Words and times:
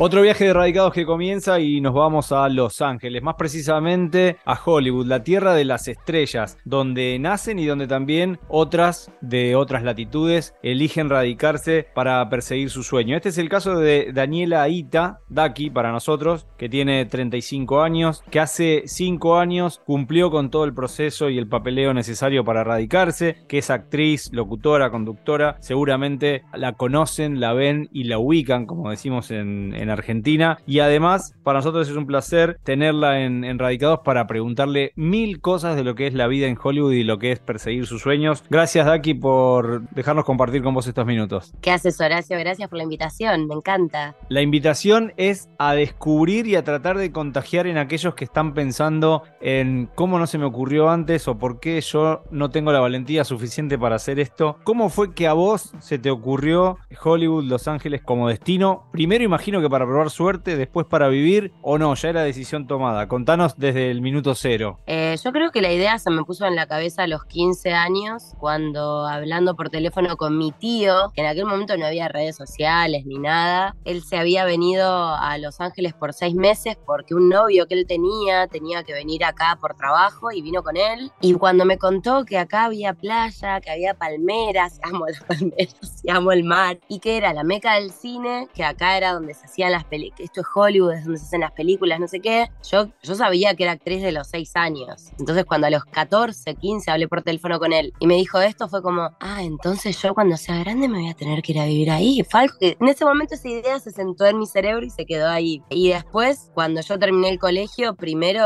Otro 0.00 0.22
viaje 0.22 0.44
de 0.44 0.52
radicados 0.52 0.92
que 0.92 1.04
comienza 1.04 1.58
y 1.58 1.80
nos 1.80 1.92
vamos 1.92 2.30
a 2.30 2.48
Los 2.48 2.82
Ángeles, 2.82 3.20
más 3.20 3.34
precisamente 3.34 4.36
a 4.44 4.56
Hollywood, 4.64 5.08
la 5.08 5.24
tierra 5.24 5.54
de 5.54 5.64
las 5.64 5.88
estrellas, 5.88 6.56
donde 6.64 7.18
nacen 7.18 7.58
y 7.58 7.66
donde 7.66 7.88
también 7.88 8.38
otras 8.46 9.10
de 9.22 9.56
otras 9.56 9.82
latitudes 9.82 10.54
eligen 10.62 11.10
radicarse 11.10 11.88
para 11.96 12.28
perseguir 12.30 12.70
su 12.70 12.84
sueño. 12.84 13.16
Este 13.16 13.30
es 13.30 13.38
el 13.38 13.48
caso 13.48 13.76
de 13.80 14.12
Daniela 14.14 14.68
Ita, 14.68 15.18
Daki 15.30 15.70
para 15.70 15.90
nosotros, 15.90 16.46
que 16.56 16.68
tiene 16.68 17.04
35 17.04 17.82
años, 17.82 18.22
que 18.30 18.38
hace 18.38 18.84
5 18.86 19.36
años 19.36 19.82
cumplió 19.84 20.30
con 20.30 20.50
todo 20.50 20.64
el 20.64 20.74
proceso 20.74 21.28
y 21.28 21.38
el 21.38 21.48
papeleo 21.48 21.92
necesario 21.92 22.44
para 22.44 22.62
radicarse, 22.62 23.38
que 23.48 23.58
es 23.58 23.68
actriz, 23.68 24.30
locutora, 24.32 24.92
conductora, 24.92 25.56
seguramente 25.58 26.44
la 26.54 26.74
conocen, 26.74 27.40
la 27.40 27.52
ven 27.52 27.88
y 27.92 28.04
la 28.04 28.20
ubican, 28.20 28.64
como 28.64 28.90
decimos 28.90 29.32
en, 29.32 29.74
en 29.74 29.87
Argentina. 29.90 30.58
Y 30.66 30.80
además, 30.80 31.34
para 31.42 31.58
nosotros 31.58 31.88
es 31.88 31.96
un 31.96 32.06
placer 32.06 32.58
tenerla 32.64 33.20
en, 33.20 33.58
Radicados 33.58 34.00
para 34.04 34.26
preguntarle 34.26 34.92
mil 34.94 35.40
cosas 35.40 35.74
de 35.74 35.82
lo 35.82 35.94
que 35.94 36.06
es 36.06 36.14
la 36.14 36.28
vida 36.28 36.46
en 36.46 36.56
Hollywood 36.62 36.92
y 36.92 37.02
lo 37.02 37.18
que 37.18 37.32
es 37.32 37.40
perseguir 37.40 37.86
sus 37.86 38.02
sueños. 38.02 38.44
Gracias, 38.50 38.86
Daki, 38.86 39.14
por 39.14 39.88
dejarnos 39.90 40.24
compartir 40.24 40.62
con 40.62 40.74
vos 40.74 40.86
estos 40.86 41.06
minutos. 41.06 41.52
¿Qué 41.60 41.70
haces, 41.70 42.00
Horacio? 42.00 42.38
Gracias 42.38 42.68
por 42.68 42.78
la 42.78 42.84
invitación, 42.84 43.46
me 43.46 43.54
encanta. 43.54 44.14
La 44.28 44.42
invitación 44.42 45.12
es 45.16 45.48
a 45.58 45.74
descubrir 45.74 46.46
y 46.46 46.54
a 46.54 46.62
tratar 46.62 46.98
de 46.98 47.10
contagiar 47.10 47.66
en 47.66 47.78
aquellos 47.78 48.14
que 48.14 48.24
están 48.24 48.54
pensando 48.54 49.22
en 49.40 49.88
cómo 49.94 50.18
no 50.18 50.26
se 50.26 50.38
me 50.38 50.44
ocurrió 50.44 50.88
antes 50.90 51.26
o 51.26 51.38
por 51.38 51.60
qué 51.60 51.80
yo 51.80 52.22
no 52.30 52.50
tengo 52.50 52.72
la 52.72 52.80
valentía 52.80 53.24
suficiente 53.24 53.78
para 53.78 53.96
hacer 53.96 54.20
esto. 54.20 54.58
¿Cómo 54.64 54.88
fue 54.88 55.14
que 55.14 55.26
a 55.26 55.32
vos 55.32 55.72
se 55.80 55.98
te 55.98 56.10
ocurrió 56.10 56.78
Hollywood, 57.02 57.44
Los 57.44 57.68
Ángeles 57.68 58.02
como 58.02 58.28
destino? 58.28 58.88
Primero 58.92 59.24
imagino 59.24 59.60
que 59.60 59.70
para 59.70 59.77
probar 59.86 60.10
suerte, 60.10 60.56
después 60.56 60.86
para 60.86 61.08
vivir, 61.08 61.52
o 61.62 61.78
no, 61.78 61.94
ya 61.94 62.10
era 62.10 62.22
decisión 62.22 62.66
tomada. 62.66 63.08
Contanos 63.08 63.58
desde 63.58 63.90
el 63.90 64.00
minuto 64.00 64.34
cero. 64.34 64.78
Eh, 64.86 65.16
yo 65.22 65.32
creo 65.32 65.50
que 65.50 65.62
la 65.62 65.72
idea 65.72 65.98
se 65.98 66.10
me 66.10 66.24
puso 66.24 66.46
en 66.46 66.56
la 66.56 66.66
cabeza 66.66 67.04
a 67.04 67.06
los 67.06 67.24
15 67.24 67.72
años, 67.72 68.34
cuando 68.38 69.06
hablando 69.06 69.56
por 69.56 69.70
teléfono 69.70 70.16
con 70.16 70.38
mi 70.38 70.52
tío, 70.52 71.12
que 71.14 71.22
en 71.22 71.26
aquel 71.28 71.46
momento 71.46 71.76
no 71.76 71.86
había 71.86 72.08
redes 72.08 72.36
sociales 72.36 73.04
ni 73.06 73.18
nada, 73.18 73.76
él 73.84 74.02
se 74.02 74.16
había 74.16 74.44
venido 74.44 75.14
a 75.14 75.38
Los 75.38 75.60
Ángeles 75.60 75.94
por 75.94 76.12
seis 76.12 76.34
meses 76.34 76.76
porque 76.86 77.14
un 77.14 77.28
novio 77.28 77.66
que 77.66 77.74
él 77.74 77.86
tenía 77.86 78.46
tenía 78.46 78.82
que 78.84 78.92
venir 78.92 79.24
acá 79.24 79.58
por 79.60 79.74
trabajo 79.74 80.30
y 80.32 80.42
vino 80.42 80.62
con 80.62 80.76
él. 80.76 81.12
Y 81.20 81.34
cuando 81.34 81.64
me 81.64 81.78
contó 81.78 82.24
que 82.24 82.38
acá 82.38 82.64
había 82.64 82.94
playa, 82.94 83.60
que 83.60 83.70
había 83.70 83.94
palmeras, 83.94 84.80
amo 84.82 85.06
las 85.06 85.22
palmeras 85.24 85.76
amo 86.08 86.32
el 86.32 86.44
mar, 86.44 86.78
y 86.88 87.00
que 87.00 87.16
era 87.16 87.32
la 87.32 87.44
meca 87.44 87.74
del 87.74 87.90
cine, 87.90 88.48
que 88.54 88.64
acá 88.64 88.96
era 88.96 89.12
donde 89.12 89.34
se 89.34 89.48
hacían 89.68 89.72
las 89.72 89.84
películas, 89.84 90.20
esto 90.20 90.40
es 90.40 90.46
Hollywood, 90.54 90.92
es 90.92 91.04
donde 91.04 91.18
se 91.18 91.26
hacen 91.26 91.40
las 91.40 91.52
películas, 91.52 92.00
no 92.00 92.08
sé 92.08 92.20
qué, 92.20 92.46
yo, 92.70 92.88
yo 93.02 93.14
sabía 93.14 93.54
que 93.54 93.64
era 93.64 93.72
actriz 93.72 94.02
de 94.02 94.12
los 94.12 94.28
6 94.28 94.56
años. 94.56 95.10
Entonces 95.18 95.44
cuando 95.44 95.66
a 95.66 95.70
los 95.70 95.84
14, 95.84 96.54
15 96.54 96.90
hablé 96.90 97.08
por 97.08 97.22
teléfono 97.22 97.58
con 97.58 97.72
él 97.72 97.92
y 98.00 98.06
me 98.06 98.14
dijo 98.14 98.40
esto, 98.40 98.68
fue 98.68 98.82
como, 98.82 99.10
ah, 99.20 99.42
entonces 99.42 100.00
yo 100.00 100.14
cuando 100.14 100.36
sea 100.36 100.58
grande 100.58 100.88
me 100.88 101.00
voy 101.00 101.10
a 101.10 101.14
tener 101.14 101.42
que 101.42 101.52
ir 101.52 101.60
a 101.60 101.66
vivir 101.66 101.90
ahí. 101.90 102.22
Falco, 102.28 102.56
en 102.60 102.88
ese 102.88 103.04
momento 103.04 103.34
esa 103.34 103.48
idea 103.48 103.78
se 103.78 103.90
sentó 103.90 104.26
en 104.26 104.38
mi 104.38 104.46
cerebro 104.46 104.84
y 104.84 104.90
se 104.90 105.04
quedó 105.06 105.28
ahí. 105.28 105.62
Y 105.70 105.90
después, 105.90 106.50
cuando 106.54 106.80
yo 106.80 106.98
terminé 106.98 107.30
el 107.30 107.38
colegio, 107.38 107.94
primero 107.94 108.44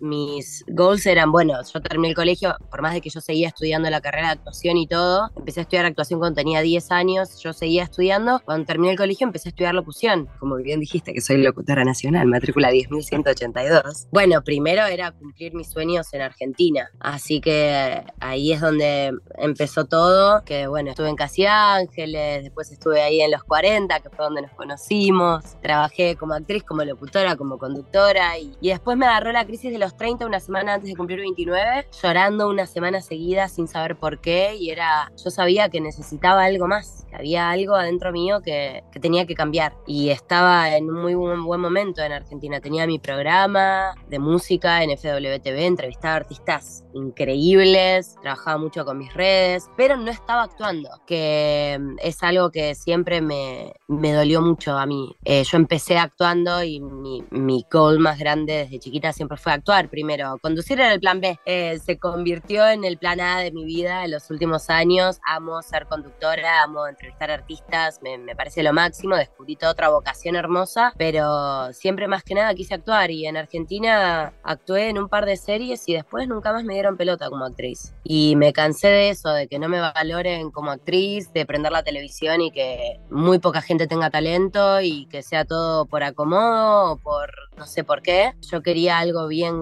mis 0.00 0.64
goals 0.68 1.06
eran, 1.06 1.32
bueno, 1.32 1.54
yo 1.72 1.80
terminé 1.80 2.08
el 2.10 2.14
colegio, 2.14 2.56
por 2.70 2.82
más 2.82 2.94
de 2.94 3.00
que 3.00 3.10
yo 3.10 3.20
seguía 3.20 3.48
estudiando 3.48 3.90
la 3.90 4.00
carrera 4.00 4.28
de 4.28 4.32
actuación 4.34 4.76
y 4.76 4.86
todo, 4.86 5.30
empecé 5.36 5.60
a 5.60 5.62
estudiar 5.62 5.86
actuación 5.86 6.20
cuando 6.20 6.36
tenía 6.36 6.60
10 6.60 6.90
años, 6.90 7.40
yo 7.42 7.52
seguía 7.52 7.84
estudiando, 7.84 8.40
cuando 8.44 8.66
terminé 8.66 8.92
el 8.92 8.98
colegio 8.98 9.26
empecé 9.26 9.48
a 9.48 9.50
estudiar 9.50 9.74
locución 9.74 10.28
como 10.38 10.53
bien 10.62 10.80
dijiste 10.80 11.12
que 11.12 11.20
soy 11.20 11.38
locutora 11.38 11.84
nacional, 11.84 12.26
matrícula 12.26 12.70
10.182. 12.70 14.08
Bueno, 14.10 14.42
primero 14.42 14.84
era 14.86 15.12
cumplir 15.12 15.54
mis 15.54 15.70
sueños 15.70 16.12
en 16.12 16.22
Argentina, 16.22 16.90
así 17.00 17.40
que 17.40 18.02
ahí 18.20 18.52
es 18.52 18.60
donde 18.60 19.12
empezó 19.38 19.86
todo, 19.86 20.44
que 20.44 20.66
bueno, 20.66 20.90
estuve 20.90 21.08
en 21.08 21.16
Casi 21.16 21.46
Ángeles, 21.46 22.44
después 22.44 22.70
estuve 22.70 23.02
ahí 23.02 23.20
en 23.20 23.30
Los 23.30 23.44
40, 23.44 24.00
que 24.00 24.10
fue 24.10 24.24
donde 24.24 24.42
nos 24.42 24.52
conocimos, 24.52 25.44
trabajé 25.60 26.16
como 26.16 26.34
actriz, 26.34 26.62
como 26.62 26.84
locutora, 26.84 27.36
como 27.36 27.58
conductora, 27.58 28.38
y, 28.38 28.56
y 28.60 28.68
después 28.68 28.96
me 28.96 29.06
agarró 29.06 29.32
la 29.32 29.44
crisis 29.44 29.72
de 29.72 29.78
los 29.78 29.96
30, 29.96 30.26
una 30.26 30.40
semana 30.40 30.74
antes 30.74 30.90
de 30.90 30.96
cumplir 30.96 31.20
29, 31.20 31.88
llorando 32.02 32.48
una 32.48 32.66
semana 32.66 33.00
seguida 33.00 33.48
sin 33.48 33.68
saber 33.68 33.96
por 33.96 34.20
qué, 34.20 34.54
y 34.54 34.70
era, 34.70 35.12
yo 35.22 35.30
sabía 35.30 35.68
que 35.68 35.80
necesitaba 35.80 36.44
algo 36.44 36.66
más, 36.66 37.06
que 37.08 37.16
había 37.16 37.50
algo 37.50 37.74
adentro 37.74 38.12
mío 38.12 38.40
que, 38.42 38.84
que 38.92 39.00
tenía 39.00 39.26
que 39.26 39.34
cambiar, 39.34 39.74
y 39.86 40.10
estaba 40.10 40.43
en 40.44 40.90
un 40.90 41.02
muy 41.02 41.14
buen, 41.14 41.44
buen, 41.44 41.60
momento 41.60 42.02
en 42.02 42.12
Argentina. 42.12 42.60
Tenía 42.60 42.86
mi 42.86 42.98
programa 42.98 43.94
de 44.08 44.18
música 44.18 44.82
en 44.82 44.90
FWTV, 44.96 45.58
entrevistaba 45.66 46.16
artistas 46.16 46.84
increíbles, 46.92 48.16
trabajaba 48.22 48.58
mucho 48.58 48.84
con 48.84 48.98
mis 48.98 49.12
redes, 49.14 49.68
pero 49.76 49.96
no 49.96 50.10
estaba 50.10 50.42
actuando, 50.42 50.88
que 51.06 51.78
mm, 51.80 51.96
es 52.02 52.22
algo 52.22 52.50
que 52.50 52.74
siempre 52.74 53.20
me, 53.20 53.72
me 53.88 54.12
dolió 54.12 54.40
mucho 54.40 54.76
a 54.76 54.86
mí. 54.86 55.16
Eh, 55.24 55.44
yo 55.44 55.56
empecé 55.56 55.98
actuando 55.98 56.62
y 56.62 56.80
mi, 56.80 57.24
mi, 57.30 57.64
goal 57.70 57.98
más 57.98 58.18
grande 58.18 58.52
desde 58.54 58.78
chiquita 58.78 59.12
siempre 59.12 59.36
fue 59.36 59.52
actuar 59.52 59.88
primero. 59.88 60.38
Conducir 60.42 60.80
era 60.80 60.92
el 60.92 61.00
plan 61.00 61.20
B. 61.20 61.38
Eh, 61.46 61.78
se 61.84 61.98
convirtió 61.98 62.68
en 62.68 62.84
el 62.84 62.98
plan 62.98 63.20
A 63.20 63.40
de 63.40 63.50
mi 63.50 63.64
vida 63.64 64.04
en 64.04 64.10
los 64.10 64.30
últimos 64.30 64.70
años. 64.70 65.18
Amo 65.26 65.62
ser 65.62 65.86
conductora, 65.86 66.62
amo 66.62 66.86
entrevistar 66.86 67.30
artistas, 67.30 68.00
me, 68.02 68.18
me 68.18 68.36
parece 68.36 68.62
lo 68.62 68.72
máximo. 68.72 69.16
Descubrí 69.16 69.56
toda 69.56 69.72
otra 69.72 69.88
vocación 69.88 70.23
hermosa, 70.28 70.92
pero 70.96 71.72
siempre 71.72 72.08
más 72.08 72.22
que 72.22 72.34
nada 72.34 72.54
quise 72.54 72.74
actuar 72.74 73.10
y 73.10 73.26
en 73.26 73.36
Argentina 73.36 74.32
actué 74.42 74.88
en 74.88 74.98
un 74.98 75.08
par 75.08 75.26
de 75.26 75.36
series 75.36 75.88
y 75.88 75.94
después 75.94 76.28
nunca 76.28 76.52
más 76.52 76.64
me 76.64 76.74
dieron 76.74 76.96
pelota 76.96 77.28
como 77.28 77.44
actriz. 77.44 77.94
Y 78.04 78.36
me 78.36 78.52
cansé 78.52 78.88
de 78.88 79.10
eso, 79.10 79.30
de 79.30 79.48
que 79.48 79.58
no 79.58 79.68
me 79.68 79.80
valoren 79.80 80.50
como 80.50 80.70
actriz, 80.70 81.32
de 81.32 81.46
prender 81.46 81.72
la 81.72 81.82
televisión 81.82 82.40
y 82.40 82.50
que 82.50 83.00
muy 83.10 83.38
poca 83.38 83.60
gente 83.60 83.86
tenga 83.86 84.10
talento 84.10 84.80
y 84.80 85.06
que 85.06 85.22
sea 85.22 85.44
todo 85.44 85.86
por 85.86 86.02
acomodo 86.02 86.92
o 86.92 86.96
por 86.96 87.30
no 87.56 87.66
sé 87.66 87.84
por 87.84 88.02
qué. 88.02 88.32
Yo 88.50 88.62
quería 88.62 88.98
algo 88.98 89.28
bien 89.28 89.54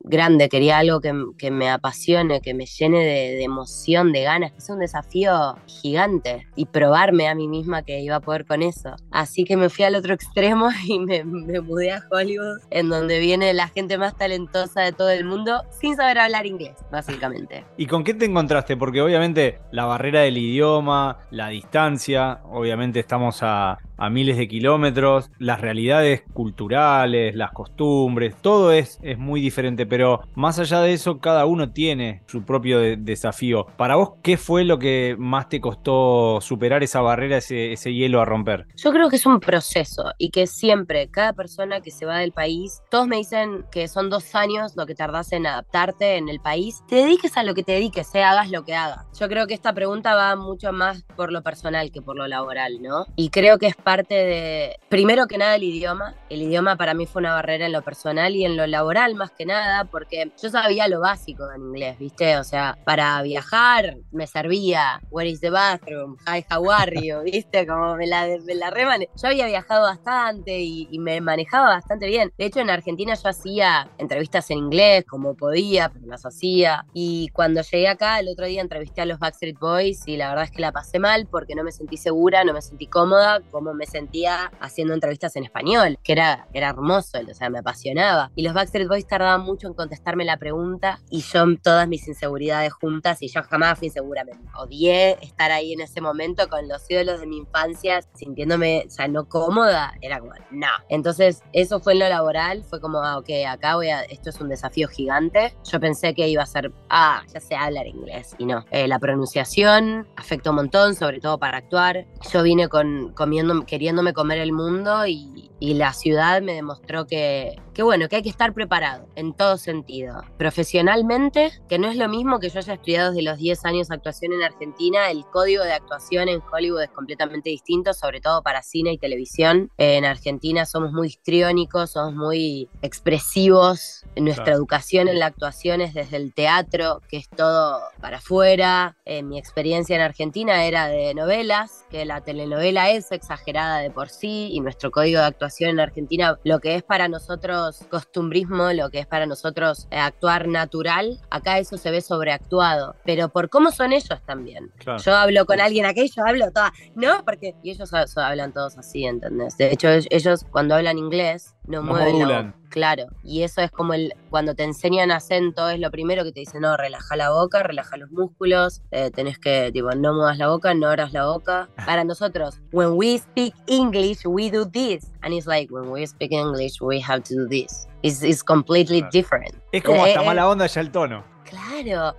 grande, 0.00 0.48
quería 0.48 0.78
algo 0.78 1.00
que, 1.00 1.12
que 1.38 1.50
me 1.50 1.70
apasione, 1.70 2.40
que 2.40 2.54
me 2.54 2.66
llene 2.66 2.98
de, 2.98 3.36
de, 3.36 3.44
emoción, 3.44 4.12
de 4.12 4.22
ganas, 4.22 4.52
sea 4.58 4.74
un 4.74 4.80
desafío 4.80 5.56
gigante 5.66 6.46
y 6.56 6.66
probarme 6.66 7.28
a 7.28 7.34
mí 7.34 7.48
misma 7.48 7.82
que 7.82 8.00
iba 8.00 8.16
a 8.16 8.20
poder 8.20 8.46
con 8.46 8.62
eso. 8.62 8.96
Así 9.10 9.44
que 9.44 9.56
me 9.56 9.68
fui 9.68 9.84
al 9.84 9.94
otro 9.94 10.07
extremo 10.14 10.70
y 10.86 10.98
me, 10.98 11.24
me 11.24 11.60
mudé 11.60 11.92
a 11.92 12.02
Hollywood, 12.10 12.60
en 12.70 12.88
donde 12.88 13.18
viene 13.18 13.52
la 13.52 13.68
gente 13.68 13.98
más 13.98 14.16
talentosa 14.16 14.82
de 14.82 14.92
todo 14.92 15.10
el 15.10 15.24
mundo 15.24 15.62
sin 15.70 15.96
saber 15.96 16.18
hablar 16.18 16.46
inglés, 16.46 16.76
básicamente. 16.90 17.64
¿Y 17.76 17.86
con 17.86 18.04
qué 18.04 18.14
te 18.14 18.24
encontraste? 18.24 18.76
Porque 18.76 19.00
obviamente 19.00 19.60
la 19.70 19.84
barrera 19.84 20.20
del 20.20 20.38
idioma, 20.38 21.18
la 21.30 21.48
distancia, 21.48 22.40
obviamente 22.50 23.00
estamos 23.00 23.38
a, 23.42 23.78
a 23.98 24.10
miles 24.10 24.36
de 24.36 24.48
kilómetros, 24.48 25.30
las 25.38 25.60
realidades 25.60 26.22
culturales, 26.32 27.34
las 27.34 27.52
costumbres, 27.52 28.34
todo 28.40 28.72
es, 28.72 28.98
es 29.02 29.18
muy 29.18 29.40
diferente, 29.40 29.86
pero 29.86 30.22
más 30.34 30.58
allá 30.58 30.80
de 30.80 30.92
eso, 30.92 31.18
cada 31.18 31.46
uno 31.46 31.72
tiene 31.72 32.22
su 32.26 32.44
propio 32.44 32.78
de 32.78 32.96
desafío. 32.96 33.66
Para 33.76 33.96
vos, 33.96 34.12
¿qué 34.22 34.36
fue 34.36 34.64
lo 34.64 34.78
que 34.78 35.16
más 35.18 35.48
te 35.48 35.60
costó 35.60 36.40
superar 36.40 36.82
esa 36.82 37.00
barrera, 37.00 37.38
ese, 37.38 37.72
ese 37.72 37.92
hielo 37.92 38.20
a 38.20 38.24
romper? 38.24 38.66
Yo 38.76 38.92
creo 38.92 39.10
que 39.10 39.16
es 39.16 39.26
un 39.26 39.40
proceso 39.40 40.12
y 40.18 40.30
que 40.30 40.46
siempre, 40.46 41.08
cada 41.10 41.32
persona 41.32 41.80
que 41.80 41.90
se 41.90 42.06
va 42.06 42.18
del 42.18 42.32
país, 42.32 42.80
todos 42.90 43.06
me 43.06 43.16
dicen 43.16 43.64
que 43.70 43.88
son 43.88 44.10
dos 44.10 44.34
años 44.34 44.74
lo 44.76 44.86
que 44.86 44.94
tardás 44.94 45.32
en 45.32 45.46
adaptarte 45.46 46.16
en 46.16 46.28
el 46.28 46.40
país, 46.40 46.82
te 46.88 46.96
dediques 46.96 47.36
a 47.36 47.42
lo 47.42 47.54
que 47.54 47.62
te 47.62 47.72
dediques, 47.72 48.14
eh, 48.14 48.22
hagas 48.22 48.50
lo 48.50 48.64
que 48.64 48.74
hagas. 48.74 49.06
Yo 49.18 49.28
creo 49.28 49.46
que 49.46 49.54
esta 49.54 49.72
pregunta 49.72 50.14
va 50.14 50.36
mucho 50.36 50.72
más 50.72 51.02
por 51.16 51.32
lo 51.32 51.42
personal 51.42 51.90
que 51.90 52.02
por 52.02 52.16
lo 52.16 52.26
laboral, 52.26 52.80
¿no? 52.80 53.06
Y 53.16 53.30
creo 53.30 53.58
que 53.58 53.66
parte 53.88 54.14
de, 54.14 54.80
primero 54.90 55.26
que 55.26 55.38
nada, 55.38 55.54
el 55.54 55.62
idioma. 55.62 56.14
El 56.28 56.42
idioma 56.42 56.76
para 56.76 56.92
mí 56.92 57.06
fue 57.06 57.20
una 57.20 57.32
barrera 57.32 57.64
en 57.64 57.72
lo 57.72 57.80
personal 57.80 58.36
y 58.36 58.44
en 58.44 58.54
lo 58.54 58.66
laboral 58.66 59.14
más 59.14 59.30
que 59.30 59.46
nada, 59.46 59.86
porque 59.86 60.30
yo 60.42 60.50
sabía 60.50 60.88
lo 60.88 61.00
básico 61.00 61.50
en 61.50 61.62
inglés, 61.62 61.98
¿viste? 61.98 62.36
O 62.36 62.44
sea, 62.44 62.76
para 62.84 63.22
viajar 63.22 63.96
me 64.12 64.26
servía, 64.26 65.00
where 65.10 65.26
is 65.26 65.40
the 65.40 65.48
bathroom, 65.48 66.18
hi, 66.26 66.44
how 66.52 66.70
are 66.70 67.00
you, 67.00 67.22
¿viste? 67.24 67.66
Como 67.66 67.96
me 67.96 68.06
la, 68.06 68.26
me 68.44 68.54
la 68.54 68.68
remane 68.68 69.08
Yo 69.22 69.28
había 69.28 69.46
viajado 69.46 69.84
bastante 69.84 70.60
y, 70.60 70.86
y, 70.90 70.98
me 70.98 71.22
manejaba 71.22 71.68
bastante 71.68 72.08
bien. 72.08 72.30
De 72.36 72.44
hecho, 72.44 72.60
en 72.60 72.68
Argentina 72.68 73.14
yo 73.14 73.30
hacía 73.30 73.88
entrevistas 73.96 74.50
en 74.50 74.58
inglés 74.58 75.06
como 75.08 75.34
podía, 75.34 75.88
pero 75.88 76.04
las 76.04 76.26
hacía. 76.26 76.84
Y 76.92 77.28
cuando 77.28 77.62
llegué 77.62 77.88
acá, 77.88 78.20
el 78.20 78.28
otro 78.28 78.44
día 78.44 78.60
entrevisté 78.60 79.00
a 79.00 79.06
los 79.06 79.18
Backstreet 79.18 79.58
Boys 79.58 80.06
y 80.06 80.18
la 80.18 80.28
verdad 80.28 80.44
es 80.44 80.50
que 80.50 80.60
la 80.60 80.72
pasé 80.72 80.98
mal 80.98 81.26
porque 81.26 81.54
no 81.54 81.64
me 81.64 81.72
sentí 81.72 81.96
segura, 81.96 82.44
no 82.44 82.52
me 82.52 82.60
sentí 82.60 82.86
cómoda, 82.86 83.40
como 83.50 83.77
me 83.78 83.86
sentía 83.86 84.52
haciendo 84.60 84.92
entrevistas 84.92 85.36
en 85.36 85.44
español, 85.44 85.98
que 86.02 86.12
era, 86.12 86.46
era 86.52 86.68
hermoso, 86.68 87.18
o 87.18 87.34
sea, 87.34 87.48
me 87.48 87.60
apasionaba. 87.60 88.30
Y 88.34 88.42
los 88.42 88.52
Backstreet 88.52 88.88
Boys 88.88 89.06
tardaban 89.06 89.42
mucho 89.42 89.68
en 89.68 89.74
contestarme 89.74 90.24
la 90.24 90.36
pregunta 90.36 91.00
y 91.08 91.22
yo 91.22 91.44
todas 91.62 91.88
mis 91.88 92.06
inseguridades 92.08 92.72
juntas 92.72 93.22
y 93.22 93.28
yo 93.28 93.42
jamás 93.42 93.78
fui 93.78 93.88
insegura, 93.88 94.24
me 94.24 94.32
odié 94.56 95.16
estar 95.22 95.50
ahí 95.50 95.72
en 95.72 95.80
ese 95.80 96.00
momento 96.00 96.48
con 96.48 96.68
los 96.68 96.88
ídolos 96.90 97.20
de 97.20 97.26
mi 97.26 97.38
infancia, 97.38 98.00
sintiéndome, 98.14 98.84
o 98.86 98.90
sea, 98.90 99.08
no 99.08 99.28
cómoda, 99.28 99.94
era 100.00 100.18
como, 100.20 100.32
no. 100.50 100.66
Entonces, 100.88 101.42
eso 101.52 101.80
fue 101.80 101.94
en 101.94 102.00
lo 102.00 102.08
laboral, 102.08 102.64
fue 102.64 102.80
como, 102.80 103.02
ah, 103.02 103.18
ok, 103.18 103.28
acá 103.48 103.76
voy 103.76 103.88
a, 103.88 104.02
esto 104.02 104.30
es 104.30 104.40
un 104.40 104.48
desafío 104.48 104.88
gigante. 104.88 105.54
Yo 105.64 105.80
pensé 105.80 106.14
que 106.14 106.28
iba 106.28 106.42
a 106.42 106.46
ser, 106.46 106.72
ah, 106.90 107.22
ya 107.32 107.40
sé 107.40 107.54
hablar 107.54 107.86
inglés, 107.86 108.34
y 108.38 108.46
no. 108.46 108.64
Eh, 108.70 108.88
la 108.88 108.98
pronunciación 108.98 110.08
afectó 110.16 110.50
un 110.50 110.56
montón, 110.56 110.94
sobre 110.94 111.20
todo 111.20 111.38
para 111.38 111.58
actuar. 111.58 112.06
Yo 112.32 112.42
vine 112.42 112.68
con, 112.68 113.12
comiendo, 113.14 113.54
queriéndome 113.68 114.12
comer 114.12 114.38
el 114.38 114.52
mundo 114.52 115.06
y, 115.06 115.50
y 115.60 115.74
la 115.74 115.92
ciudad 115.92 116.42
me 116.42 116.54
demostró 116.54 117.06
que, 117.06 117.56
que, 117.78 117.84
bueno, 117.84 118.08
que 118.08 118.16
hay 118.16 118.22
que 118.24 118.28
estar 118.28 118.52
preparado 118.54 119.06
en 119.14 119.32
todo 119.32 119.56
sentido. 119.56 120.24
Profesionalmente, 120.36 121.52
que 121.68 121.78
no 121.78 121.88
es 121.88 121.96
lo 121.96 122.08
mismo 122.08 122.40
que 122.40 122.48
yo 122.48 122.58
haya 122.58 122.74
estudiado 122.74 123.12
desde 123.12 123.22
los 123.22 123.38
10 123.38 123.64
años 123.66 123.92
actuación 123.92 124.32
en 124.32 124.42
Argentina, 124.42 125.12
el 125.12 125.24
código 125.26 125.62
de 125.62 125.74
actuación 125.74 126.28
en 126.28 126.42
Hollywood 126.52 126.82
es 126.82 126.90
completamente 126.90 127.50
distinto, 127.50 127.94
sobre 127.94 128.20
todo 128.20 128.42
para 128.42 128.64
cine 128.64 128.94
y 128.94 128.98
televisión. 128.98 129.70
En 129.78 130.04
Argentina 130.04 130.66
somos 130.66 130.92
muy 130.92 131.06
histriónicos, 131.06 131.92
somos 131.92 132.16
muy 132.16 132.68
expresivos. 132.82 134.04
Nuestra 134.16 134.54
educación 134.54 135.06
en 135.06 135.20
la 135.20 135.26
actuación 135.26 135.80
es 135.80 135.94
desde 135.94 136.16
el 136.16 136.34
teatro, 136.34 137.00
que 137.08 137.18
es 137.18 137.28
todo 137.28 137.80
para 138.00 138.16
afuera. 138.16 138.96
mi 139.22 139.38
experiencia 139.38 139.94
en 139.94 140.02
Argentina 140.02 140.64
era 140.64 140.88
de 140.88 141.14
novelas, 141.14 141.84
que 141.90 142.04
la 142.04 142.22
telenovela 142.22 142.90
es 142.90 143.12
exagerada 143.12 143.78
de 143.78 143.92
por 143.92 144.08
sí 144.08 144.48
y 144.50 144.58
nuestro 144.58 144.90
código 144.90 145.20
de 145.20 145.26
actuación 145.26 145.70
en 145.70 145.78
Argentina, 145.78 146.40
lo 146.42 146.58
que 146.58 146.74
es 146.74 146.82
para 146.82 147.06
nosotros 147.06 147.67
costumbrismo, 147.88 148.72
lo 148.72 148.90
que 148.90 149.00
es 149.00 149.06
para 149.06 149.26
nosotros 149.26 149.86
eh, 149.90 149.98
actuar 149.98 150.48
natural, 150.48 151.20
acá 151.30 151.58
eso 151.58 151.76
se 151.76 151.90
ve 151.90 152.00
sobreactuado, 152.00 152.96
pero 153.04 153.28
por 153.28 153.48
cómo 153.48 153.70
son 153.70 153.92
ellos 153.92 154.20
también. 154.26 154.72
Yo 155.04 155.14
hablo 155.14 155.46
con 155.46 155.60
alguien 155.60 155.86
aquí, 155.86 156.10
yo 156.14 156.24
hablo 156.24 156.50
toda, 156.50 156.72
¿no? 156.94 157.24
Porque 157.24 157.54
y 157.62 157.70
ellos 157.70 157.90
hablan 158.16 158.52
todos 158.52 158.78
así, 158.78 159.04
¿entendés? 159.04 159.56
De 159.56 159.72
hecho, 159.72 159.88
ellos 159.88 160.44
cuando 160.50 160.74
hablan 160.74 160.98
inglés 160.98 161.54
no, 161.68 161.82
mueven 161.82 162.54
Claro, 162.70 163.06
y 163.22 163.42
eso 163.42 163.62
es 163.62 163.70
como 163.70 163.94
el 163.94 164.14
cuando 164.30 164.54
te 164.54 164.62
enseñan 164.62 165.10
acento, 165.10 165.68
es 165.70 165.80
lo 165.80 165.90
primero 165.90 166.22
que 166.22 166.32
te 166.32 166.40
dicen, 166.40 166.62
no, 166.62 166.76
relaja 166.76 167.16
la 167.16 167.30
boca, 167.30 167.62
relaja 167.62 167.96
los 167.96 168.10
músculos, 168.10 168.82
eh, 168.90 169.10
tenés 169.10 169.38
que, 169.38 169.70
tipo, 169.72 169.90
no 169.92 170.12
muevas 170.12 170.38
la 170.38 170.48
boca, 170.48 170.74
no 170.74 170.88
abras 170.88 171.12
la 171.12 171.26
boca. 171.26 171.68
Para 171.86 172.04
nosotros, 172.04 172.60
when 172.72 172.90
we 172.96 173.18
speak 173.18 173.54
English, 173.66 174.24
we 174.26 174.50
do 174.50 174.66
this. 174.66 175.10
And 175.22 175.32
it's 175.32 175.46
like, 175.46 175.72
when 175.72 175.90
we 175.90 176.06
speak 176.06 176.32
English, 176.32 176.80
we 176.80 177.00
have 177.00 177.22
to 177.24 177.34
do 177.34 177.48
this. 177.48 177.86
It's, 178.02 178.22
it's 178.22 178.42
completely 178.42 179.02
different. 179.10 179.54
Es 179.72 179.82
como 179.82 180.04
hasta 180.04 180.22
eh, 180.22 180.26
mala 180.26 180.48
onda 180.48 180.66
ya 180.66 180.80
el 180.80 180.90
tono. 180.90 181.24
Claro, 181.44 181.67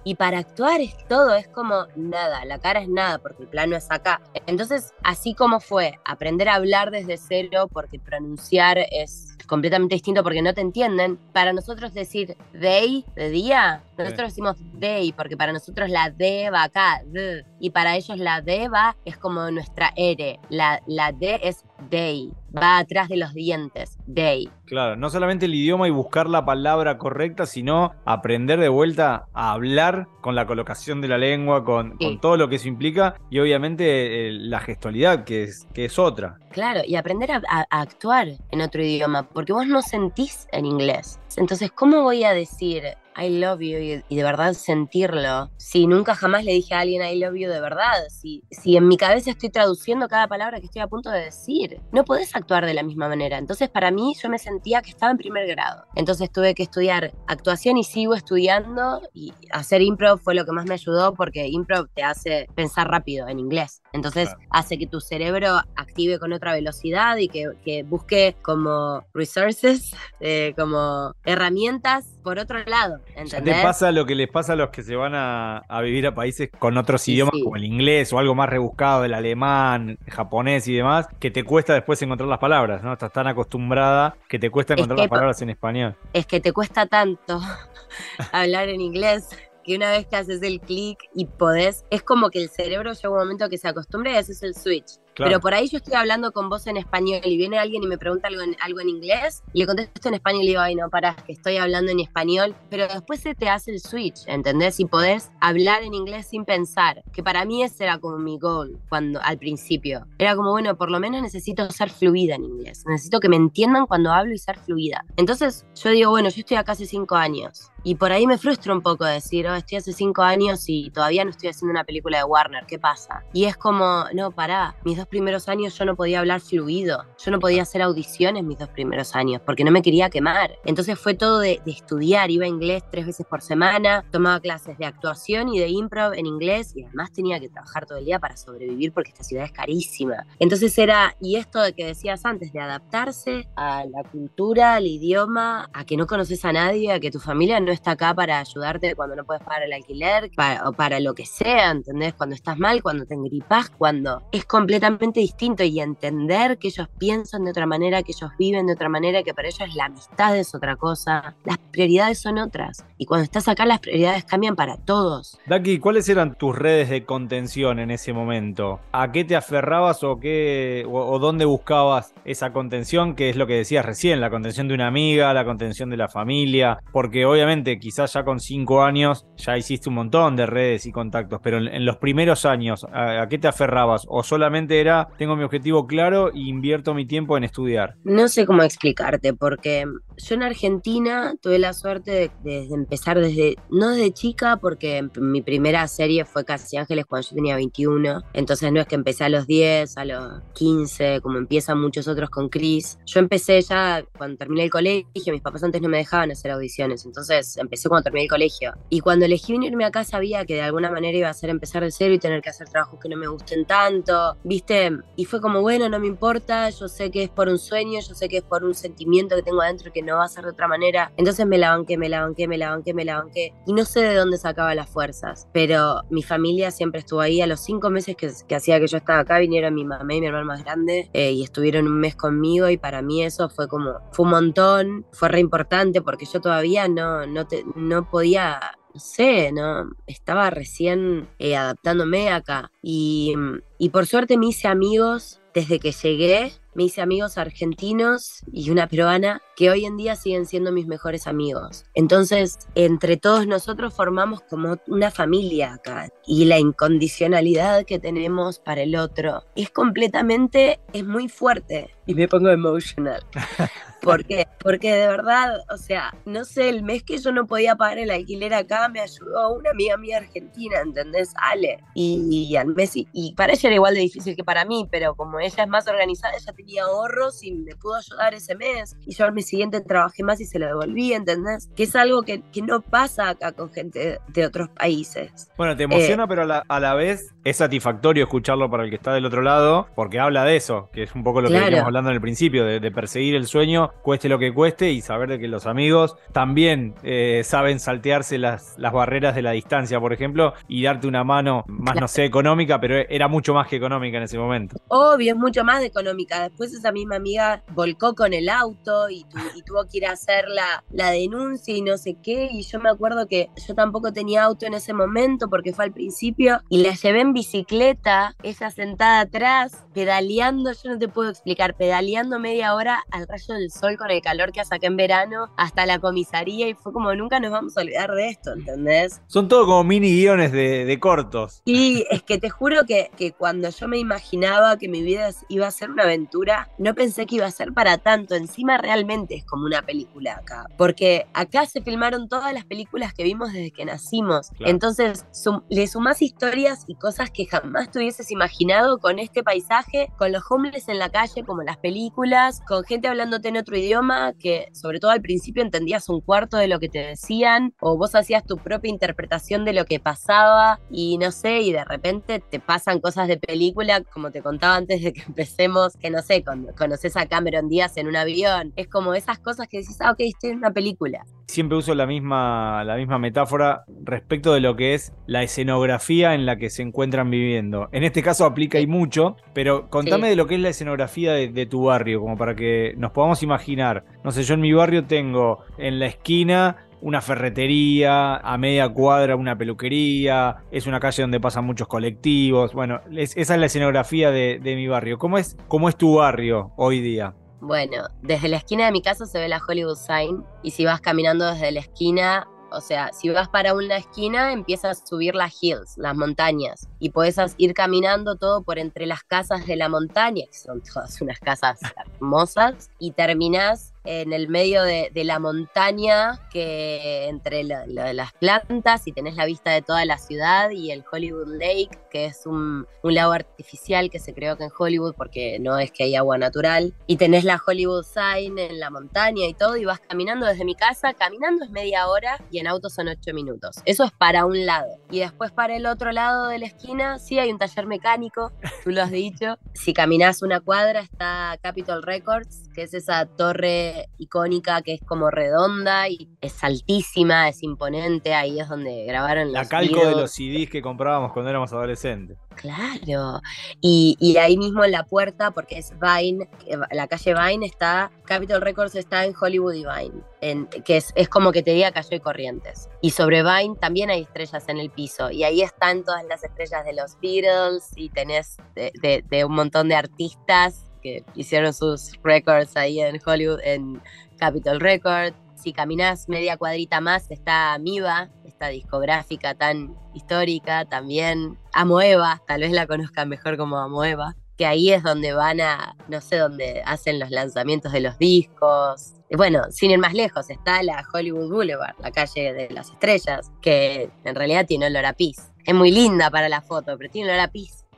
y 0.06 0.16
para 0.16 0.38
actuar 0.38 0.80
es 0.80 0.96
todo, 1.08 1.36
es 1.36 1.48
como 1.50 1.88
nada, 1.96 2.46
la 2.46 2.60
cara 2.60 2.80
es 2.80 2.88
nada 2.88 3.18
porque 3.18 3.44
el 3.44 3.50
plano 3.50 3.76
es 3.76 3.88
acá. 3.92 4.22
Entonces, 4.48 4.94
así 5.04 5.34
como 5.34 5.60
fue 5.60 6.00
aprender 6.06 6.48
a 6.48 6.56
hablar 6.56 6.92
desde 6.92 7.18
cero 7.18 7.68
porque 7.72 8.00
pronunciar 8.00 8.78
es 8.78 9.38
completamente 9.48 9.96
distinto 9.96 10.24
porque 10.24 10.42
no 10.42 10.54
te 10.54 10.62
entienden, 10.62 11.18
para 11.34 11.52
nosotros 11.52 11.94
decir 11.94 12.38
day 12.54 13.04
de 13.16 13.30
día, 13.30 13.84
nosotros 13.98 14.30
decimos 14.30 14.56
day 14.74 15.12
porque 15.12 15.36
para 15.36 15.52
nosotros 15.52 15.90
la 15.90 16.10
D 16.12 16.50
va 16.52 16.64
acá, 16.64 17.02
d, 17.06 17.44
y 17.60 17.72
para 17.72 17.96
ellos 17.96 18.18
la 18.18 18.42
D 18.42 18.70
va 18.70 18.96
es 19.06 19.18
como 19.18 19.50
nuestra 19.52 19.92
R, 19.96 20.40
la, 20.50 20.82
la 20.86 21.12
D 21.12 21.40
es 21.44 21.66
day, 21.90 22.32
va 22.56 22.78
atrás 22.78 23.10
de 23.10 23.18
los 23.18 23.34
dientes, 23.34 23.98
day. 24.06 24.50
Claro, 24.66 24.96
no 24.96 25.10
solamente 25.10 25.48
el 25.48 25.56
idioma 25.56 25.88
y 25.88 25.92
buscar 25.92 26.30
la 26.30 26.46
palabra 26.46 27.00
correcta, 27.00 27.48
sino 27.48 27.94
aprender 28.06 28.60
de 28.60 28.70
vuelta 28.70 29.28
a 29.34 29.49
hablar 29.52 30.08
con 30.22 30.36
la 30.36 30.46
colocación 30.46 31.02
de 31.02 31.08
la 31.08 31.18
lengua, 31.18 31.64
con, 31.64 31.98
todo 32.22 32.38
lo 32.38 32.50
que 32.50 32.56
eso 32.56 32.68
implica 32.68 33.16
y 33.30 33.40
obviamente 33.40 34.28
eh, 34.28 34.32
la 34.32 34.60
gestualidad, 34.60 35.24
que 35.24 35.44
es, 35.44 35.68
que 35.74 35.86
es 35.86 36.00
otra. 36.00 36.40
Claro, 36.52 36.82
y 36.86 36.96
aprender 36.96 37.32
a, 37.32 37.42
a 37.48 37.82
actuar 37.82 38.28
en 38.52 38.62
otro 38.62 38.82
idioma, 38.82 39.30
porque 39.30 39.54
vos 39.54 39.68
no 39.68 39.82
sentís 39.82 40.48
en 40.52 40.66
inglés. 40.66 41.20
Entonces, 41.38 41.72
¿cómo 41.72 42.04
voy 42.04 42.24
a 42.24 42.34
decir 42.34 42.84
I 43.22 43.40
love 43.40 43.62
you 43.62 44.02
y, 44.08 44.16
de 44.16 44.24
verdad 44.24 44.54
sentirlo. 44.54 45.52
Si 45.58 45.88
nunca 45.88 46.16
jamás 46.16 46.46
le 46.46 46.54
dije 46.54 46.74
a 46.74 46.80
alguien 46.80 47.04
I 47.04 47.20
love 47.20 47.36
you 47.36 47.50
de 47.50 47.60
verdad, 47.60 48.08
si, 48.10 48.44
si 48.50 48.78
en 48.78 48.88
mi 48.88 48.98
cabeza 48.98 49.32
estoy 49.32 49.50
traduciendo 49.50 50.08
cada 50.08 50.28
palabra 50.28 50.60
que 50.60 50.68
estoy 50.68 50.82
a 50.82 50.88
punto 50.88 51.10
de 51.10 51.26
decir, 51.26 51.82
no 51.92 52.06
podés 52.06 52.36
actuar 52.36 52.66
de 52.66 52.74
la 52.74 52.84
misma 52.84 53.10
manera. 53.10 53.38
Entonces 53.38 53.70
para 53.70 53.92
mí 53.92 54.14
yo 54.22 54.30
me 54.30 54.40
sentía 54.40 54.82
que 54.82 54.92
estaba 54.92 55.12
en 55.12 55.18
primer 55.18 55.48
grado. 55.48 55.86
Entonces 55.96 56.32
tuve 56.32 56.54
que 56.54 56.64
estudiar 56.64 57.14
actuación 57.28 57.78
y 57.78 57.84
sigo 57.84 58.14
estudiando 58.14 59.02
y 59.14 59.34
hacer 59.52 59.82
improv 59.82 60.20
fue 60.20 60.36
lo 60.36 60.46
que 60.46 60.52
más 60.52 60.66
me 60.66 60.76
ayudó 60.76 61.14
porque 61.14 61.48
improv 61.48 61.88
te 61.94 62.04
hace 62.04 62.48
pensar 62.56 62.88
rápido 62.90 63.28
en 63.28 63.40
inglés. 63.40 63.82
Entonces 63.94 64.30
hace 64.50 64.78
que 64.78 64.88
tu 64.88 65.02
cerebro 65.02 65.62
active 66.00 66.20
con 66.20 66.34
otra 66.34 66.54
velocidad 66.54 67.18
y 67.18 67.28
que, 67.28 67.52
que 67.64 67.84
busque 67.84 68.36
como 68.42 69.04
resources, 69.14 69.94
eh, 70.20 70.54
como 70.58 71.14
herramientas 71.26 72.06
por 72.24 72.40
otro 72.40 72.64
lado. 72.66 73.00
¿entendés? 73.16 73.56
te 73.58 73.64
pasa 73.64 73.92
lo 73.92 74.06
que 74.06 74.16
les 74.16 74.30
pasa 74.30 74.54
a 74.54 74.56
los 74.56 74.70
que 74.70 74.84
se 74.84 74.96
van 74.96 75.14
a, 75.16 75.64
vivir 75.82 76.08
a 76.08 76.14
países 76.14 76.50
con 76.58 76.78
otros 76.78 77.08
idiomas 77.08 77.34
como 77.44 77.56
el 77.56 77.66
inglés 77.66 78.12
o 78.14 78.20
algo 78.20 78.36
más 78.36 78.50
rebuscado, 78.50 79.06
el 79.06 79.14
alemán, 79.14 79.98
el 80.06 80.14
japonés 80.14 80.68
y 80.68 80.76
demás, 80.76 81.08
que 81.20 81.32
te 81.32 81.44
cuesta 81.44 81.74
después 81.74 82.02
encontrar 82.02 82.30
las 82.30 82.40
palabras, 82.40 82.84
¿no? 82.84 82.94
Estás 82.94 83.12
tan 83.12 83.28
acostumbrada 83.28 84.16
que 84.28 84.40
te 84.40 84.50
cuesta 84.50 84.74
encontrar 84.74 85.00
las 85.00 85.08
palabras 85.08 85.42
en 85.42 85.50
español. 85.50 85.96
Es 86.14 86.26
que 86.26 86.40
te 86.40 86.54
cuesta 86.54 86.86
tanto 86.86 87.40
hablar 88.32 88.70
en 88.70 88.82
inglés 88.82 89.30
que 89.64 89.76
una 89.76 89.92
vez 89.92 90.08
que 90.08 90.16
haces 90.16 90.42
el 90.42 90.60
clic 90.60 90.98
y 91.14 91.26
podés, 91.26 91.86
es 91.90 92.02
como 92.02 92.30
que 92.30 92.42
el 92.42 92.50
cerebro 92.50 92.94
llega 92.94 93.10
un 93.10 93.20
momento 93.20 93.50
que 93.50 93.58
se 93.58 93.68
acostumbra 93.68 94.14
y 94.14 94.16
haces 94.16 94.42
el 94.44 94.56
switch. 94.56 95.00
Pero 95.26 95.40
por 95.40 95.54
ahí 95.54 95.68
yo 95.68 95.78
estoy 95.78 95.94
hablando 95.94 96.32
con 96.32 96.50
vos 96.50 96.66
en 96.68 96.78
español 96.78 97.22
y 97.24 97.38
viene 97.38 97.60
alguien 97.60 97.84
y 97.84 97.88
me 97.88 97.98
pregunta 97.98 98.28
algo 98.28 98.42
en, 98.42 98.56
algo 98.62 98.80
en 98.80 98.90
inglés 98.90 99.44
y 99.54 99.60
le 99.60 99.68
contesto 99.68 100.08
en 100.08 100.16
español 100.16 100.44
y 100.44 100.48
digo, 100.48 100.62
ay, 100.62 100.76
no, 100.76 100.90
para, 100.90 101.16
que 101.16 101.34
estoy 101.34 101.58
hablando 101.58 101.92
en 101.92 102.00
español. 102.00 102.56
Pero 102.70 102.88
después 102.88 103.20
se 103.20 103.36
te 103.36 103.50
hace 103.50 103.72
el 103.72 103.80
switch, 103.80 104.22
¿entendés? 104.28 104.80
Y 104.80 104.86
podés 104.86 105.32
hablar 105.40 105.84
en 105.84 105.94
inglés 105.94 106.28
sin 106.28 106.46
pensar, 106.46 107.04
que 107.14 107.24
para 107.24 107.46
mí 107.46 107.64
ese 107.64 107.84
era 107.84 107.98
como 108.00 108.18
mi 108.18 108.38
goal 108.40 108.80
cuando, 108.90 109.20
al 109.22 109.38
principio. 109.38 110.06
Era 110.18 110.36
como, 110.36 110.52
bueno, 110.52 110.78
por 110.78 110.92
lo 110.92 111.00
menos 111.00 111.22
necesito 111.22 111.70
ser 111.72 111.90
fluida 111.90 112.36
en 112.36 112.46
inglés. 112.46 112.84
Necesito 112.88 113.20
que 113.20 113.30
me 113.30 113.36
entiendan 113.36 113.86
cuando 113.86 114.12
hablo 114.12 114.34
y 114.34 114.38
ser 114.38 114.58
fluida. 114.60 115.06
Entonces 115.18 115.66
yo 115.76 115.90
digo, 115.90 116.12
bueno, 116.12 116.30
yo 116.30 116.40
estoy 116.40 116.58
acá 116.58 116.74
hace 116.74 116.86
cinco 116.86 117.16
años. 117.16 117.72
Y 117.84 117.96
por 117.96 118.12
ahí 118.12 118.28
me 118.28 118.38
frustra 118.38 118.74
un 118.74 118.82
poco 118.82 119.06
decir, 119.06 119.48
oh, 119.48 119.56
estoy 119.56 119.78
hace 119.78 119.94
cinco 119.94 120.22
años 120.22 120.66
y 120.68 120.90
todavía 120.92 121.24
no 121.24 121.32
estoy 121.32 121.50
haciendo 121.50 121.72
una 121.72 121.84
película 121.84 122.18
de 122.18 122.24
Warner, 122.24 122.66
¿qué 122.68 122.80
pasa? 122.80 123.24
Y 123.34 123.46
es 123.46 123.58
como, 123.58 124.06
no, 124.14 124.32
pará, 124.32 124.76
mis 124.84 124.98
dos 124.98 125.08
primeros 125.08 125.48
años 125.48 125.78
yo 125.78 125.86
no 125.86 125.96
podía 125.96 126.20
hablar 126.20 126.42
fluido, 126.42 127.06
yo 127.18 127.32
no 127.32 127.40
podía 127.40 127.64
hacer 127.64 127.82
audiciones 127.82 128.44
mis 128.44 128.58
dos 128.58 128.70
primeros 128.70 129.16
años 129.16 129.42
porque 129.46 129.64
no 129.64 129.72
me 129.72 129.82
quería 129.82 130.10
quemar. 130.10 130.58
Entonces 130.66 131.00
fue 131.00 131.14
todo 131.14 131.40
de, 131.40 131.62
estudiar, 131.66 132.32
iba 132.32 132.46
a 132.46 132.48
inglés 132.48 132.84
tres 132.92 133.06
veces 133.06 133.26
por 133.26 133.42
semana, 133.42 134.04
tomaba 134.12 134.40
clases 134.40 134.78
de 134.78 134.86
actuación 134.86 135.50
y 135.50 135.60
de 135.60 135.68
improv 135.70 136.14
en 136.14 136.26
inglés 136.26 136.76
y 136.76 136.84
además 136.84 137.12
tenía 137.12 137.40
que 137.40 137.50
trabajar 137.50 137.86
todo 137.86 138.00
el 138.00 138.06
día 138.06 138.20
para 138.20 138.36
sobrevivir 138.36 138.92
porque 138.92 139.10
esta 139.10 139.24
ciudad 139.24 139.46
es 139.46 139.52
carísima. 139.52 140.26
Entonces 140.40 140.78
era, 140.78 141.16
y 141.22 141.36
esto 141.36 141.62
de 141.62 141.74
que 141.74 141.86
decías 141.86 142.26
antes, 142.26 142.52
de 142.52 142.60
adaptarse 142.60 143.48
a 143.56 143.86
la 143.86 144.04
cultura, 144.04 144.76
al 144.76 144.88
idioma, 144.88 145.70
a 145.74 145.86
que 145.86 145.96
no 145.96 146.08
conoces 146.08 146.44
a 146.46 146.52
nadie, 146.52 146.92
a 146.92 147.00
que 147.00 147.12
tu 147.12 147.20
familia 147.20 147.60
no 147.60 147.69
está 147.72 147.92
acá 147.92 148.14
para 148.14 148.40
ayudarte 148.40 148.96
cuando 148.96 149.16
no 149.16 149.26
puedes 149.26 149.44
pagar 149.44 149.64
el 149.64 149.74
alquiler 149.74 150.32
o 150.66 150.74
para 150.74 151.00
lo 151.00 151.14
que 151.14 151.26
sea, 151.26 151.72
¿entendés? 151.72 152.14
Cuando 152.14 152.36
estás 152.36 152.58
mal, 152.58 152.82
cuando 152.82 153.06
te 153.06 153.14
engripas, 153.14 153.70
cuando 153.70 154.24
es 154.32 154.46
completamente 154.46 155.20
distinto 155.20 155.64
y 155.64 155.80
entender 155.80 156.58
que 156.58 156.70
ellos 156.70 156.88
piensan 156.98 157.46
de 157.46 157.52
otra 157.52 157.66
manera, 157.66 158.04
que 158.04 158.12
ellos 158.12 158.32
viven 158.38 158.68
de 158.68 158.74
otra 158.74 158.90
manera, 158.90 159.24
que 159.24 159.34
para 159.34 159.48
ellos 159.48 159.76
la 159.76 159.86
amistad 159.86 160.38
es 160.38 160.54
otra 160.56 160.76
cosa, 160.76 161.36
las 161.46 161.58
prioridades 161.58 162.20
son 162.20 162.38
otras. 162.38 162.86
Y 162.98 163.06
cuando 163.06 163.24
estás 163.24 163.48
acá 163.48 163.66
las 163.66 163.80
prioridades 163.80 164.26
cambian 164.26 164.56
para 164.56 164.78
todos. 164.78 165.38
Daki, 165.48 165.80
¿cuáles 165.80 166.08
eran 166.10 166.36
tus 166.36 166.58
redes 166.58 166.90
de 166.90 167.06
contención 167.06 167.80
en 167.80 167.92
ese 167.92 168.14
momento? 168.14 168.80
¿A 168.92 169.12
qué 169.12 169.24
te 169.24 169.36
aferrabas 169.36 170.04
o, 170.04 170.20
qué, 170.20 170.86
o, 170.90 171.20
dónde 171.20 171.46
buscabas 171.46 172.14
esa 172.26 172.52
contención? 172.52 173.16
Que 173.16 173.30
es 173.30 173.36
lo 173.36 173.48
que 173.48 173.54
decías 173.56 173.86
recién, 173.86 174.22
la 174.22 174.30
contención 174.30 174.68
de 174.68 174.74
una 174.74 174.88
amiga, 174.88 175.34
la 175.34 175.46
contención 175.46 175.90
de 175.90 175.98
la 175.98 176.08
familia, 176.08 176.80
porque 176.92 177.26
obviamente 177.26 177.59
quizás 177.80 178.14
ya 178.14 178.24
con 178.24 178.40
cinco 178.40 178.84
años 178.84 179.26
ya 179.38 179.58
hiciste 179.58 179.90
un 179.90 179.96
montón 179.96 180.36
de 180.36 180.46
redes 180.46 180.86
y 180.86 180.92
contactos, 180.92 181.40
pero 181.44 181.58
en, 181.58 181.86
los 181.86 181.98
primeros 181.98 182.46
años, 182.46 182.86
¿a, 182.92 183.28
qué 183.30 183.38
te 183.38 183.48
aferrabas? 183.48 184.06
¿O 184.08 184.24
solamente 184.24 184.80
era, 184.80 185.10
tengo 185.18 185.36
mi 185.36 185.44
objetivo 185.44 185.88
claro 185.88 186.30
e 186.34 186.40
invierto 186.40 186.94
mi 186.94 187.06
tiempo 187.06 187.38
en 187.38 187.44
estudiar. 187.44 187.96
No 188.04 188.28
sé 188.28 188.46
cómo 188.46 188.64
explicarte, 188.64 189.34
porque 189.34 189.86
yo 190.18 190.36
en 190.36 190.44
Argentina 190.44 191.36
tuve 191.42 191.60
la 191.60 191.74
suerte 191.74 192.32
de, 192.44 192.68
empezar 192.72 193.20
desde, 193.20 193.56
no 193.70 193.90
desde 193.90 194.12
chica, 194.14 194.58
porque 194.58 195.08
mi 195.16 195.42
primera 195.42 195.88
serie 195.88 196.26
fue 196.26 196.46
Casi 196.46 196.78
Ángeles 196.78 197.06
cuando 197.06 197.28
yo 197.30 197.36
tenía 197.36 197.56
21, 197.56 198.24
entonces 198.34 198.72
no 198.72 198.80
es 198.80 198.88
que 198.88 198.96
empecé 198.96 199.26
a 199.26 199.30
los 199.30 199.48
10, 199.48 199.98
a 199.98 200.06
los 200.06 200.42
15, 200.54 201.22
como 201.22 201.38
empiezan 201.38 201.80
muchos 201.80 202.08
otros 202.08 202.30
con 202.30 202.50
Chris. 202.50 203.00
Yo 203.06 203.20
empecé 203.20 203.62
ya 203.62 204.04
cuando 204.18 204.38
terminé 204.38 204.64
el 204.64 204.70
colegio, 204.70 205.34
mis 205.34 205.42
papás 205.42 205.64
antes 205.64 205.82
no 205.82 205.90
me 205.90 205.98
dejaban 205.98 206.32
hacer 206.32 206.52
audiciones, 206.52 207.06
entonces 207.06 207.49
empecé 207.58 207.90
cuando 207.90 208.04
terminé 208.04 208.24
el 208.24 208.30
colegio. 208.30 208.74
Y 208.90 209.00
cuando 209.00 209.26
elegí 209.26 209.54
venirme 209.54 209.86
acá 209.86 210.04
sabía 210.04 210.46
que 210.46 210.56
de 210.56 210.62
alguna 210.62 210.92
manera 210.92 211.18
iba 211.18 211.30
a 211.30 211.34
ser 211.34 211.50
empezar 211.50 211.84
de 211.84 211.92
cero 211.92 212.14
y 212.14 212.20
tener 212.20 212.42
que 212.42 212.50
hacer 212.50 212.70
trabajos 212.70 213.00
que 213.00 213.10
no 213.10 213.18
me 213.18 213.28
gusten 213.28 213.66
tanto, 213.66 214.38
¿viste? 214.44 214.92
Y 215.16 215.26
fue 215.26 215.42
como, 215.42 215.62
bueno, 215.62 215.90
no 215.90 216.00
me 216.00 216.08
importa, 216.08 216.70
yo 216.70 216.88
sé 216.88 217.12
que 217.12 217.24
es 217.24 217.30
por 217.30 217.48
un 217.50 217.60
sueño, 217.60 218.00
yo 218.00 218.16
sé 218.16 218.30
que 218.30 218.38
es 218.38 218.44
por 218.44 218.64
un 218.64 218.74
sentimiento 218.74 219.36
que 219.36 219.44
tengo 219.44 219.62
adentro 219.62 219.92
que 219.92 220.02
no 220.02 220.18
va 220.18 220.26
a 220.26 220.28
ser 220.28 220.44
de 220.46 220.52
otra 220.52 220.68
manera. 220.68 221.12
Entonces 221.18 221.46
me 221.46 221.58
la 221.58 221.76
banqué, 221.76 221.98
me 221.98 222.10
la 222.10 222.22
banqué, 222.22 222.48
me 222.48 222.58
la 222.58 222.72
banqué, 222.72 222.94
me 222.94 223.06
la 223.06 223.20
banqué. 223.20 223.54
Y 223.66 223.74
no 223.74 223.86
sé 223.86 224.02
de 224.02 224.16
dónde 224.16 224.38
sacaba 224.38 224.76
las 224.76 224.90
fuerzas, 224.90 225.48
pero 225.54 226.02
mi 226.10 226.24
familia 226.24 226.72
siempre 226.72 227.00
estuvo 227.00 227.22
ahí. 227.22 227.42
A 227.42 227.48
los 227.48 227.60
cinco 227.60 227.90
meses 227.90 228.16
que, 228.16 228.56
hacía 228.56 228.80
que 228.80 228.88
yo 228.88 228.98
estaba 228.98 229.20
acá, 229.20 229.40
vinieron 229.40 229.74
mi 229.74 229.86
mamá 229.86 230.14
y 230.14 230.22
mi 230.22 230.28
hermano 230.28 230.46
más 230.46 230.64
grande 230.64 231.10
eh, 231.14 231.32
y 231.32 231.44
estuvieron 231.44 231.88
un 231.88 232.00
mes 232.00 232.16
conmigo 232.16 232.70
y 232.70 232.78
para 232.78 233.02
mí 233.02 233.24
eso 233.24 233.50
fue 233.50 233.68
como, 233.68 234.00
fue 234.12 234.26
un 234.26 234.32
montón, 234.32 235.06
fue 235.12 235.30
re 235.30 235.40
importante 235.40 236.02
porque 236.02 236.26
yo 236.26 236.42
todavía 236.42 236.88
no, 236.88 237.26
no, 237.26 237.39
no 237.76 238.10
podía 238.10 238.60
no 238.94 239.00
sé, 239.00 239.52
¿no? 239.52 239.92
Estaba 240.08 240.50
recién 240.50 241.30
eh, 241.38 241.56
adaptándome 241.56 242.32
acá. 242.32 242.72
Y, 242.82 243.36
y 243.78 243.90
por 243.90 244.08
suerte 244.08 244.38
me 244.38 244.48
hice 244.48 244.68
amigos 244.68 245.42
desde 245.54 245.80
que 245.80 245.92
llegué 245.92 246.54
me 246.74 246.84
hice 246.84 247.02
amigos 247.02 247.38
argentinos 247.38 248.44
y 248.52 248.70
una 248.70 248.88
peruana 248.88 249.42
que 249.56 249.70
hoy 249.70 249.86
en 249.86 249.98
día 249.98 250.16
siguen 250.16 250.46
siendo 250.46 250.72
mis 250.72 250.88
mejores 250.88 251.28
amigos. 251.28 251.86
Entonces, 251.94 252.60
entre 252.76 253.18
todos 253.18 253.48
nosotros 253.48 253.94
formamos 253.94 254.42
como 254.42 254.78
una 254.88 255.12
familia 255.12 255.74
acá 255.74 256.10
y 256.26 256.46
la 256.46 256.60
incondicionalidad 256.60 257.86
que 257.86 258.00
tenemos 258.00 258.60
para 258.60 258.82
el 258.82 258.96
otro 258.96 259.44
es 259.56 259.70
completamente, 259.70 260.80
es 260.94 261.06
muy 261.06 261.28
fuerte 261.28 261.96
y 262.10 262.16
me 262.16 262.28
pongo 262.28 262.50
emotional. 262.50 263.24
¿Por 264.02 264.26
qué? 264.26 264.48
Porque 264.64 264.92
de 264.96 265.06
verdad, 265.06 265.60
o 265.72 265.78
sea, 265.78 266.12
no 266.26 266.44
sé, 266.44 266.70
el 266.70 266.82
mes 266.82 267.04
que 267.04 267.20
yo 267.20 267.32
no 267.32 267.46
podía 267.46 267.76
pagar 267.76 268.00
el 268.00 268.10
alquiler 268.10 268.52
acá 268.56 268.90
me 268.90 269.00
ayudó 269.00 269.54
una 269.54 269.70
amiga 269.70 269.96
mía 269.96 270.18
argentina, 270.18 270.80
¿entendés? 270.80 271.34
Ale. 271.36 271.84
Y, 271.94 272.56
al 272.56 272.74
mes, 272.74 272.94
y, 272.96 273.34
para 273.36 273.54
ella 273.54 273.70
era 273.70 273.76
igual 273.76 273.94
de 273.94 274.00
difícil 274.00 274.36
que 274.36 274.44
para 274.44 274.66
mí, 274.66 274.88
pero 274.90 275.14
como 275.14 275.40
ella 275.40 275.64
es 275.64 275.70
más 275.70 275.88
organizada, 275.88 276.34
ella 276.36 276.52
tenía 276.60 276.84
ahorros 276.84 277.42
y 277.44 277.54
me 277.54 277.76
pudo 277.76 277.96
ayudar 277.96 278.34
ese 278.34 278.56
mes. 278.56 278.98
Y 279.06 279.16
yo 279.16 279.26
al 279.26 279.34
mes 279.34 279.48
siguiente 279.48 279.80
trabajé 279.82 280.24
más 280.24 280.42
y 280.42 280.46
se 280.46 280.60
lo 280.60 280.68
devolví, 280.68 281.14
¿entendés? 281.14 281.70
Que 281.76 281.84
es 281.84 281.96
algo 281.96 282.24
que, 282.24 282.42
que 282.52 282.62
no 282.62 282.82
pasa 282.82 283.30
acá 283.30 283.54
con 283.54 283.72
gente 283.72 284.20
de 284.28 284.46
otros 284.46 284.70
países. 284.70 285.50
Bueno, 285.58 285.78
te 285.78 285.84
emociona, 285.84 286.24
eh, 286.24 286.28
pero 286.28 286.42
a 286.44 286.80
la, 286.80 286.94
vez 286.94 287.34
es 287.46 287.58
satisfactorio 287.58 288.24
escucharlo 288.24 288.70
para 288.70 288.84
el 288.84 288.90
que 288.90 288.98
está 288.98 289.14
del 289.14 289.26
otro 289.26 289.42
lado, 289.42 289.88
porque 289.96 290.20
habla 290.20 290.44
de 290.44 290.58
eso, 290.58 290.90
que 290.92 291.04
es 291.04 291.16
un 291.16 291.24
poco 291.24 291.42
lo 291.42 291.48
que 291.48 291.60
veníamos 291.60 291.86
hablando 291.86 292.10
en 292.10 292.16
el 292.16 292.22
principio, 292.22 292.66
de, 292.66 292.90
perseguir 292.92 293.36
el 293.36 293.46
sueño, 293.46 293.92
cueste 294.02 294.28
lo 294.28 294.40
que 294.40 294.54
cueste, 294.54 294.92
y 294.92 295.02
saber 295.02 295.30
de 295.30 295.40
que 295.40 295.48
los 295.48 295.68
amigos 295.68 296.16
también 296.34 296.96
eh, 297.04 297.44
saben 297.46 297.80
saltearse 297.80 298.38
las, 298.38 298.74
las 298.78 298.92
barreras 298.92 299.36
de 299.36 299.44
la 299.44 299.52
distancia, 299.52 300.00
por 300.00 300.12
ejemplo, 300.12 300.54
y 300.68 300.84
darte 300.84 301.08
una 301.08 301.24
mano 301.24 301.64
más, 301.68 301.96
no 301.96 302.08
sé, 302.08 302.26
económica, 302.26 302.80
pero 302.82 302.96
era 303.08 303.28
mucho 303.28 303.54
más 303.54 303.68
que 303.68 303.78
económica 303.78 304.18
en 304.18 304.24
ese 304.24 304.38
momento. 304.38 304.76
Obvio, 304.88 305.34
es 305.34 305.40
mucho 305.40 305.64
más 305.64 305.80
de 305.80 305.86
económica. 305.86 306.49
Después 306.50 306.74
esa 306.74 306.92
misma 306.92 307.18
amiga 307.18 307.64
volcó 307.76 308.16
con 308.16 308.34
el 308.34 308.50
auto 308.50 309.08
y, 309.10 309.24
tuvo 309.66 309.86
que 309.86 310.00
ir 310.00 310.08
a 310.08 310.14
hacer 310.14 310.46
la, 310.48 310.84
la, 310.90 311.12
denuncia 311.12 311.76
y 311.76 311.84
no 311.84 311.98
sé 311.98 312.18
qué. 312.24 312.50
Y 312.52 312.64
yo 312.64 312.80
me 312.80 312.90
acuerdo 312.90 313.28
que 313.28 313.50
yo 313.68 313.76
tampoco 313.76 314.12
tenía 314.12 314.44
auto 314.44 314.66
en 314.66 314.74
ese 314.74 314.94
momento 314.94 315.48
porque 315.48 315.74
fue 315.74 315.86
al 315.86 315.94
principio 315.94 316.62
y 316.70 316.82
la 316.82 316.96
llevé 316.96 317.22
en 317.22 317.34
bicicleta, 317.34 318.36
ella 318.42 318.72
sentada 318.72 319.20
atrás, 319.20 319.86
pedaleando, 319.94 320.72
yo 320.72 320.90
no 320.90 320.98
te 320.98 321.08
puedo 321.08 321.30
explicar, 321.30 321.78
pedaleando 321.78 322.40
media 322.40 322.74
hora 322.74 323.04
al 323.12 323.28
rayo 323.28 323.54
del 323.54 323.70
sol 323.70 323.96
con 323.96 324.10
el 324.10 324.22
calor 324.22 324.52
que 324.52 324.62
hace 324.62 324.74
acá 324.74 324.88
en 324.88 324.98
verano 324.98 325.52
hasta 325.56 325.86
la 325.86 326.00
comisaría 326.00 326.68
y 326.68 326.74
fue 326.74 326.92
como 326.92 327.14
nunca 327.14 327.40
nos 327.40 327.52
vamos 327.52 327.78
a 327.78 327.82
olvidar 327.82 328.12
de 328.12 328.30
esto, 328.30 328.54
¿entendés? 328.54 329.22
Son 329.28 329.48
todo 329.48 329.68
como 329.68 329.84
mini 329.84 330.10
guiones 330.10 330.52
de, 330.52 330.86
de 330.86 331.00
cortos. 331.00 331.62
Y 331.66 332.06
es 332.10 332.24
que 332.24 332.40
te 332.40 332.50
juro 332.50 332.86
que, 332.88 333.12
que 333.16 333.34
cuando 333.34 333.70
yo 333.70 333.88
me 333.88 334.00
imaginaba 334.00 334.78
que 334.78 334.88
mi 334.88 335.04
vida 335.04 335.30
iba 335.50 335.68
a 335.68 335.72
ser 335.72 335.92
una 335.92 336.04
aventura, 336.04 336.30
no 336.78 336.96
pensé 336.96 337.26
que 337.26 337.36
iba 337.36 337.46
a 337.46 337.52
ser 337.52 337.74
para 337.74 337.98
tanto. 337.98 338.36
Encima 338.36 338.78
realmente 338.78 339.36
es 339.36 339.46
como 339.46 339.66
una 339.66 339.82
película 339.82 340.36
acá. 340.36 340.66
Porque 340.78 341.28
acá 341.34 341.66
se 341.66 341.82
filmaron 341.82 342.30
todas 342.30 342.54
las 342.54 342.66
películas 342.66 343.14
que 343.14 343.24
vimos 343.24 343.54
desde 343.54 343.72
que 343.72 343.86
nacimos. 343.86 344.52
Entonces 344.60 345.26
le 345.70 345.88
sumás 345.88 346.22
historias 346.22 346.86
y 346.88 346.96
cosas 346.96 347.32
que 347.32 347.46
jamás 347.46 347.92
te 347.92 348.00
hubieses 348.00 348.32
imaginado 348.32 349.00
con 349.00 349.20
este 349.20 349.44
paisaje, 349.44 350.12
con 350.18 350.32
los 350.32 350.44
homeless 350.50 350.90
en 350.90 351.00
la 351.00 351.10
calle, 351.10 351.44
como 351.44 351.64
las 351.64 351.78
películas, 351.78 352.62
con 352.68 352.84
gente 352.84 353.08
hablándote 353.08 353.50
en 353.50 353.58
otro 353.58 353.78
idioma 353.78 354.34
que 354.34 354.70
sobre 354.74 355.00
todo 355.00 355.12
al 355.12 355.22
principio 355.22 355.64
entendías 355.64 356.10
un 356.10 356.22
cuarto 356.22 356.58
de 356.58 356.68
lo 356.68 356.80
que 356.80 356.90
te 356.90 357.00
decían 357.00 357.74
o 357.80 357.98
vos 357.98 358.16
hacías 358.16 358.44
tu 358.44 358.58
propia 358.58 358.90
interpretación 358.90 359.66
de 359.66 359.74
lo 359.74 359.86
que 359.86 360.00
pasaba 360.00 360.80
y 360.90 361.18
no 361.18 361.32
sé, 361.32 361.62
y 361.62 361.72
de 361.72 361.84
repente 361.86 362.40
te 362.40 362.60
pasan 362.60 363.00
cosas 363.00 363.28
de 363.28 363.38
película, 363.38 364.02
como 364.02 364.32
te 364.32 364.42
contaba 364.42 364.76
antes 364.76 365.02
de 365.02 365.14
que 365.14 365.22
empecemos, 365.22 365.96
que 365.98 366.10
no 366.10 366.22
sé, 366.30 366.44
cuando 366.44 366.74
conoces 366.76 367.18
a 367.18 367.26
Cameron 367.26 367.68
Díaz 367.70 367.98
en 367.98 368.08
un 368.08 368.16
avión. 368.16 368.72
Es 368.76 368.88
como 368.88 369.14
esas 369.14 369.40
cosas 369.40 369.68
que 369.68 369.78
decís, 369.78 369.98
ah, 370.02 370.12
ok, 370.12 370.20
estoy 370.20 370.52
en 370.52 370.58
una 370.58 370.72
película. 370.72 371.24
Siempre 371.48 371.78
uso 371.78 371.96
la 371.96 372.06
misma, 372.06 372.84
la 372.84 372.96
misma 372.96 373.18
metáfora 373.18 373.84
respecto 374.04 374.54
de 374.54 374.60
lo 374.60 374.76
que 374.76 374.94
es 374.94 375.12
la 375.26 375.42
escenografía 375.42 376.36
en 376.36 376.46
la 376.46 376.58
que 376.58 376.70
se 376.70 376.84
encuentran 376.84 377.32
viviendo. 377.32 377.90
En 377.92 378.04
este 378.04 378.22
caso 378.22 378.46
aplica 378.46 378.80
y 378.80 378.86
mucho, 378.86 379.36
pero 379.54 379.90
contame 379.90 380.30
de 380.30 380.36
lo 380.36 380.46
que 380.46 380.56
es 380.56 380.62
la 380.62 380.70
escenografía 380.70 381.34
de, 381.34 381.48
de 381.48 381.66
tu 381.66 381.86
barrio, 381.86 382.22
como 382.22 382.38
para 382.38 382.56
que 382.56 382.94
nos 382.98 383.12
podamos 383.12 383.42
imaginar. 383.42 384.06
No 384.24 384.32
sé, 384.32 384.44
yo 384.44 384.54
en 384.54 384.62
mi 384.62 384.74
barrio 384.74 385.06
tengo 385.06 385.64
en 385.80 385.98
la 385.98 386.06
esquina 386.06 386.89
una 387.02 387.22
ferretería, 387.22 388.38
a 388.38 388.58
media 388.58 388.90
cuadra 388.90 389.36
una 389.36 389.58
peluquería, 389.58 390.64
es 390.72 390.88
una 390.88 391.00
calle 391.00 391.24
donde 391.24 391.40
pasan 391.40 391.66
muchos 391.66 391.88
colectivos. 391.88 392.74
Bueno, 392.74 393.02
esa 393.12 393.54
es 393.54 393.60
la 393.60 393.66
escenografía 393.66 394.32
de, 394.32 394.60
mi 394.64 394.88
barrio. 394.88 395.18
¿Cómo 395.18 395.38
es, 395.38 395.58
¿Cómo 395.68 395.90
es 395.90 395.96
tu 395.96 396.16
barrio 396.16 396.72
hoy 396.78 397.02
día? 397.02 397.34
Bueno, 397.62 398.04
desde 398.22 398.48
la 398.48 398.58
esquina 398.58 398.86
de 398.86 398.92
mi 398.92 399.02
casa 399.02 399.26
se 399.26 399.40
ve 399.40 399.50
la 399.50 399.60
Hollywood 399.66 399.98
Sign 399.98 400.44
y 400.64 400.72
si 400.72 400.86
vas 400.86 401.02
caminando 401.02 401.52
desde 401.52 401.72
la 401.72 401.82
esquina 401.82 402.48
o 402.72 402.82
sea, 402.82 403.12
si 403.14 403.30
vas 403.30 403.50
para 403.50 403.74
una 403.74 403.98
esquina, 403.98 404.52
empiezas 404.52 405.02
a 405.02 405.06
subir 405.06 405.36
las 405.36 405.58
hills, 405.62 405.98
las 405.98 406.16
montañas, 406.16 406.88
y 407.00 407.10
puedes 407.10 407.38
ir 407.58 407.74
caminando 407.74 408.36
todo 408.36 408.64
por 408.64 408.80
entre 408.80 409.06
las 409.06 409.24
casas 409.24 409.66
de 409.66 409.76
la 409.76 409.90
montaña, 409.90 410.46
que 410.52 410.58
son 410.58 410.82
todas 410.82 411.20
unas 411.22 411.40
casas 411.40 411.80
hermosas, 412.16 412.90
y 413.00 413.12
terminas 413.12 413.94
en 414.06 414.34
el 414.34 414.48
medio 414.48 414.84
de, 414.84 415.12
la 415.20 415.40
montaña, 415.40 416.40
que 416.50 417.28
entre 417.28 417.64
las 417.64 418.34
plantas 418.34 419.06
y 419.06 419.12
tenés 419.12 419.36
la 419.36 419.46
vista 419.46 419.72
de 419.72 419.82
toda 419.82 420.06
la 420.06 420.18
ciudad 420.18 420.70
y 420.70 420.92
el 420.92 421.04
Hollywood 421.12 421.48
Lake, 421.48 421.90
que 422.10 422.26
es 422.26 422.46
un, 422.46 422.88
lago 423.04 423.34
artificial 423.34 424.10
que 424.10 424.20
se 424.20 424.34
creó 424.34 424.54
acá 424.54 424.66
en 424.66 424.72
Hollywood 424.78 425.14
porque 425.16 425.60
no 425.60 425.78
es 425.78 425.92
que 425.92 426.04
hay 426.04 426.16
agua 426.16 426.38
natural. 426.38 426.94
Y 427.06 427.18
tenés 427.18 427.44
la 427.44 427.62
Hollywood 427.66 428.04
Sign 428.04 428.58
en 428.58 428.80
la 428.80 428.90
montaña 428.90 429.46
y 429.46 429.54
todo, 429.54 429.76
y 429.78 429.86
vas 429.86 430.00
caminando 430.00 430.46
desde 430.46 430.64
mi 430.64 430.76
casa. 430.76 431.14
Caminando 431.14 431.66
es 431.66 431.72
media 431.72 432.08
hora 432.08 432.40
y 432.52 432.60
en 432.60 432.68
auto 432.68 432.90
son 432.90 433.10
ocho 433.10 433.34
minutos. 433.34 433.78
Eso 433.86 434.06
es 434.06 434.12
para 434.12 434.46
un 434.46 434.66
lado. 434.66 434.88
Y 435.12 435.20
después 435.20 435.52
para 435.52 435.76
el 435.76 435.86
otro 435.86 436.12
lado 436.12 436.48
de 436.48 436.60
la 436.60 436.68
esquina, 436.68 437.20
sí 437.20 437.40
hay 437.40 437.52
un 437.52 437.58
taller 437.58 437.86
mecánico, 437.86 438.52
tú 438.84 438.92
lo 438.92 439.04
has 439.04 439.12
dicho. 439.12 439.58
Si 439.74 439.94
caminás 439.94 440.42
una 440.42 440.62
cuadra 440.62 441.02
está 441.02 441.58
Capitol 441.62 442.04
Records, 442.04 442.70
que 442.74 442.84
es 442.84 442.94
esa 442.94 443.26
torre 443.26 443.89
icónica 444.18 444.82
que 444.82 444.94
es 444.94 445.02
como 445.06 445.30
redonda 445.30 446.10
y 446.10 446.30
es 446.42 446.64
altísima, 446.64 447.50
es 447.50 447.64
imponente, 447.64 448.34
ahí 448.34 448.60
es 448.60 448.68
donde 448.68 449.06
grabaron 449.06 449.52
La 449.52 449.66
calco 449.66 450.06
de 450.06 450.16
los 450.16 450.32
CDs 450.32 450.70
que 450.70 450.82
comprábamos 450.82 451.34
cuando 451.34 451.50
éramos 451.50 451.72
adolescentes. 451.74 452.38
Claro, 452.56 453.40
y, 453.80 454.36
ahí 454.38 454.58
mismo 454.58 454.84
en 454.84 454.92
la 454.92 455.04
puerta, 455.04 455.52
porque 455.52 455.78
es 455.78 455.94
Vine, 456.00 456.50
la 456.92 457.08
calle 457.08 457.34
Vine 457.34 457.66
está, 457.66 458.12
Capitol 458.26 458.60
Records 458.60 458.96
está 458.96 459.24
en 459.24 459.34
Hollywood 459.40 459.74
y 459.76 459.86
Vine, 459.86 460.24
en, 460.42 460.68
que 460.68 460.98
es, 460.98 461.14
es 461.16 461.30
como 461.30 461.54
que 461.54 461.64
te 461.64 461.72
diga 461.72 461.92
Calle 461.94 462.18
y 462.18 462.20
Corrientes. 462.20 462.90
Y 463.02 463.12
sobre 463.12 463.44
Vine 463.44 463.76
también 463.80 464.10
hay 464.10 464.24
estrellas 464.24 464.68
en 464.68 464.78
el 464.78 464.90
piso, 464.90 465.32
y 465.32 465.46
ahí 465.46 465.62
están 465.62 466.04
todas 466.04 466.26
las 466.26 466.44
estrellas 466.44 466.84
de 466.84 466.94
los 466.94 467.18
Beatles, 467.22 467.92
y 467.96 468.10
tenés 468.10 468.58
de 468.76 469.46
un 469.46 469.54
montón 469.54 469.88
de 469.88 469.96
artistas 469.96 470.89
que 471.02 471.24
hicieron 471.36 471.74
sus 471.74 472.14
records 472.24 472.76
ahí 472.78 473.00
en 473.00 473.20
Hollywood, 473.26 473.60
en 473.64 474.02
Capitol 474.38 474.80
Records. 474.80 475.36
Si 475.56 475.74
caminas 475.74 476.30
media 476.30 476.58
cuadrita 476.58 477.02
más 477.02 477.30
está 477.32 477.78
Miva, 477.80 478.30
esta 478.46 478.68
discográfica 478.68 479.56
tan 479.56 479.96
histórica 480.14 480.86
también. 480.86 481.58
Amoeba, 481.74 482.42
tal 482.48 482.62
vez 482.62 482.72
la 482.72 482.88
conozcan 482.88 483.30
mejor 483.30 483.58
como 483.58 483.78
Amoeba 483.78 484.36
que 484.60 484.66
ahí 484.66 484.92
es 484.92 485.04
donde 485.04 485.32
van 485.32 485.62
a, 485.62 485.96
no 486.10 486.20
sé, 486.20 486.36
donde 486.36 486.82
hacen 486.86 487.18
los 487.18 487.30
lanzamientos 487.32 487.94
de 487.94 488.02
los 488.02 488.18
discos. 488.18 489.14
Bueno, 489.32 489.64
sin 489.70 489.90
ir 489.90 490.00
más 490.00 490.14
lejos, 490.14 490.50
está 490.50 490.84
la 490.84 491.02
Hollywood 491.14 491.50
Boulevard, 491.50 491.96
la 492.00 492.12
calle 492.12 492.52
de 492.52 492.70
las 492.70 492.90
estrellas, 492.90 493.54
que 493.62 494.12
en 494.26 494.36
realidad 494.36 494.66
tiene 494.66 494.88
olor 494.88 495.06
a. 495.06 495.16
Es 495.18 495.74
muy 495.74 495.92
linda 495.92 496.30
para 496.30 496.50
la 496.50 496.62
foto, 496.62 496.98
pero 496.98 497.10
tiene 497.10 497.30
olor 497.30 497.40
a 497.40 497.48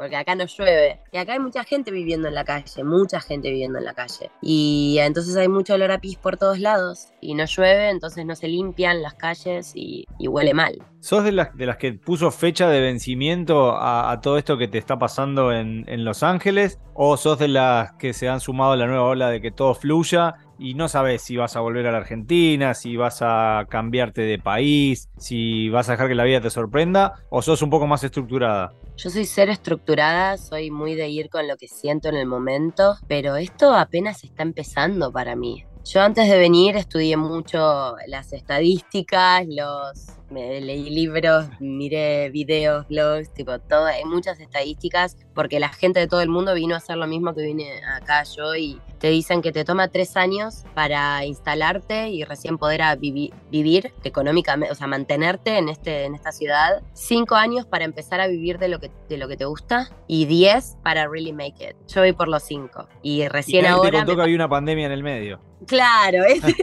porque 0.02 0.16
acá 0.16 0.34
no 0.34 0.46
llueve. 0.46 1.00
Y 1.12 1.18
acá 1.18 1.34
hay 1.34 1.40
mucha 1.40 1.64
gente 1.64 1.92
viviendo 1.92 2.28
en 2.28 2.34
la 2.34 2.44
calle, 2.44 2.84
mucha 2.84 3.22
gente 3.22 3.52
viviendo 3.52 3.78
en 3.78 3.86
la 3.86 3.94
calle. 3.94 4.32
Y 4.42 4.98
entonces 5.00 5.36
hay 5.36 5.48
mucho 5.48 5.76
olor 5.76 5.92
a 5.92 6.00
pis 6.00 6.18
por 6.18 6.38
todos 6.38 6.58
lados. 6.58 7.10
Y 7.22 7.36
no 7.36 7.46
llueve, 7.46 7.92
entonces 7.92 8.26
no 8.26 8.36
se 8.36 8.48
limpian 8.48 9.04
las 9.04 9.14
calles 9.14 9.74
y, 9.76 10.08
huele 10.20 10.56
mal. 10.56 10.82
¿Sos 11.02 11.24
de 11.24 11.32
las, 11.32 11.56
de 11.56 11.68
las 11.68 11.78
que 11.78 11.94
puso 11.94 12.32
fecha 12.32 12.68
de 12.68 12.80
vencimiento 12.80 13.78
a, 13.78 14.20
todo 14.24 14.40
esto 14.40 14.58
que 14.58 14.68
te 14.68 14.80
está 14.80 14.98
pasando 14.98 15.52
en, 15.52 15.86
en 15.88 16.04
Los 16.04 16.24
Ángeles? 16.24 16.80
¿O 16.96 17.16
sos 17.16 17.38
de 17.38 17.50
las 17.50 17.92
que 17.94 18.14
se 18.14 18.28
han 18.28 18.40
sumado 18.40 18.72
a 18.72 18.78
la 18.78 18.88
nueva 18.88 19.04
ola 19.04 19.30
de 19.30 19.40
que 19.40 19.52
todo 19.52 19.76
fluya 19.76 20.34
y 20.58 20.76
no 20.76 20.88
sabes 20.88 21.24
si 21.24 21.38
vas 21.38 21.56
a 21.56 21.60
volver 21.60 21.88
a 21.88 21.92
la 21.92 21.98
Argentina, 21.98 22.76
si 22.76 22.96
vas 22.96 23.22
a 23.22 23.66
cambiarte 23.68 24.22
de 24.22 24.38
país, 24.38 25.10
si 25.18 25.70
vas 25.70 25.90
a 25.90 25.94
dejar 25.94 26.08
que 26.08 26.16
la 26.16 26.24
vida 26.24 26.40
te 26.40 26.52
sorprenda, 26.52 27.14
o 27.30 27.42
sos 27.42 27.64
un 27.64 27.72
poco 27.72 27.88
más 27.88 28.04
estructurada? 28.04 28.72
Yo 29.04 29.10
soy 29.10 29.26
ser 29.26 29.50
estructurada, 29.50 30.38
soy 30.38 30.70
muy 30.70 30.94
de 30.94 31.10
ir 31.10 31.32
con 31.32 31.48
lo 31.48 31.58
que 31.58 31.68
siento 31.68 32.08
en 32.08 32.16
el 32.16 32.28
momento, 32.28 32.98
pero 33.08 33.36
esto 33.36 33.74
apenas 33.74 34.24
está 34.24 34.44
empezando 34.44 35.12
para 35.12 35.36
mí. 35.36 35.66
Yo 35.84 36.02
antes 36.02 36.30
de 36.30 36.38
venir 36.38 36.76
estudié 36.76 37.18
mucho 37.18 37.96
las 38.06 38.32
estadísticas, 38.32 39.48
los 39.48 40.22
me 40.30 40.62
leí 40.62 40.90
libros, 40.90 41.48
miré 41.60 42.30
videos, 42.30 42.88
blogs, 42.88 43.34
tipo 43.34 43.60
todo, 43.60 43.86
hay 43.86 44.06
muchas 44.06 44.40
estadísticas 44.40 45.18
porque 45.34 45.60
la 45.60 45.70
gente 45.70 46.00
de 46.00 46.08
todo 46.08 46.22
el 46.22 46.30
mundo 46.30 46.54
vino 46.54 46.76
a 46.76 46.78
hacer 46.78 46.98
lo 46.98 47.08
mismo 47.08 47.34
que 47.34 47.42
vine 47.42 47.82
acá 47.84 48.24
yo 48.24 48.56
y 48.56 48.80
te 49.00 49.10
dicen 49.10 49.42
que 49.42 49.52
te 49.52 49.66
toma 49.66 49.88
tres 49.88 50.16
años 50.16 50.64
para 50.76 51.26
instalarte 51.26 52.10
y 52.10 52.24
recién 52.24 52.60
poder 52.60 52.82
vivir 53.00 53.94
económicamente, 54.04 54.72
o 54.72 54.76
sea, 54.76 54.86
mantenerte 54.86 55.58
en, 55.58 55.70
este, 55.70 56.06
en 56.06 56.14
esta 56.14 56.32
ciudad, 56.32 56.84
cinco 56.94 57.34
años 57.34 57.66
para 57.66 57.84
empezar 57.84 58.22
a 58.22 58.28
vivir 58.28 58.60
de 58.60 58.68
lo 58.68 58.80
que, 58.80 58.91
de 59.10 59.18
lo 59.18 59.28
que 59.28 59.38
te 59.38 59.46
gusta 59.46 59.90
y 60.08 60.26
diez 60.26 60.78
para 60.84 61.08
really 61.08 61.34
make 61.34 61.64
it. 61.64 61.76
Yo 61.88 62.02
voy 62.02 62.14
por 62.14 62.28
los 62.28 62.44
cinco 62.44 62.88
y 63.02 63.28
recién 63.28 63.66
ahora... 63.66 63.92
Te 63.92 63.98
contó 63.98 64.16
que 64.16 64.22
había 64.24 64.36
una 64.36 64.50
pandemia 64.50 64.86
en 64.86 64.92
el 64.92 65.04
medio. 65.04 65.40
Claro, 65.68 66.24
ese 66.28 66.56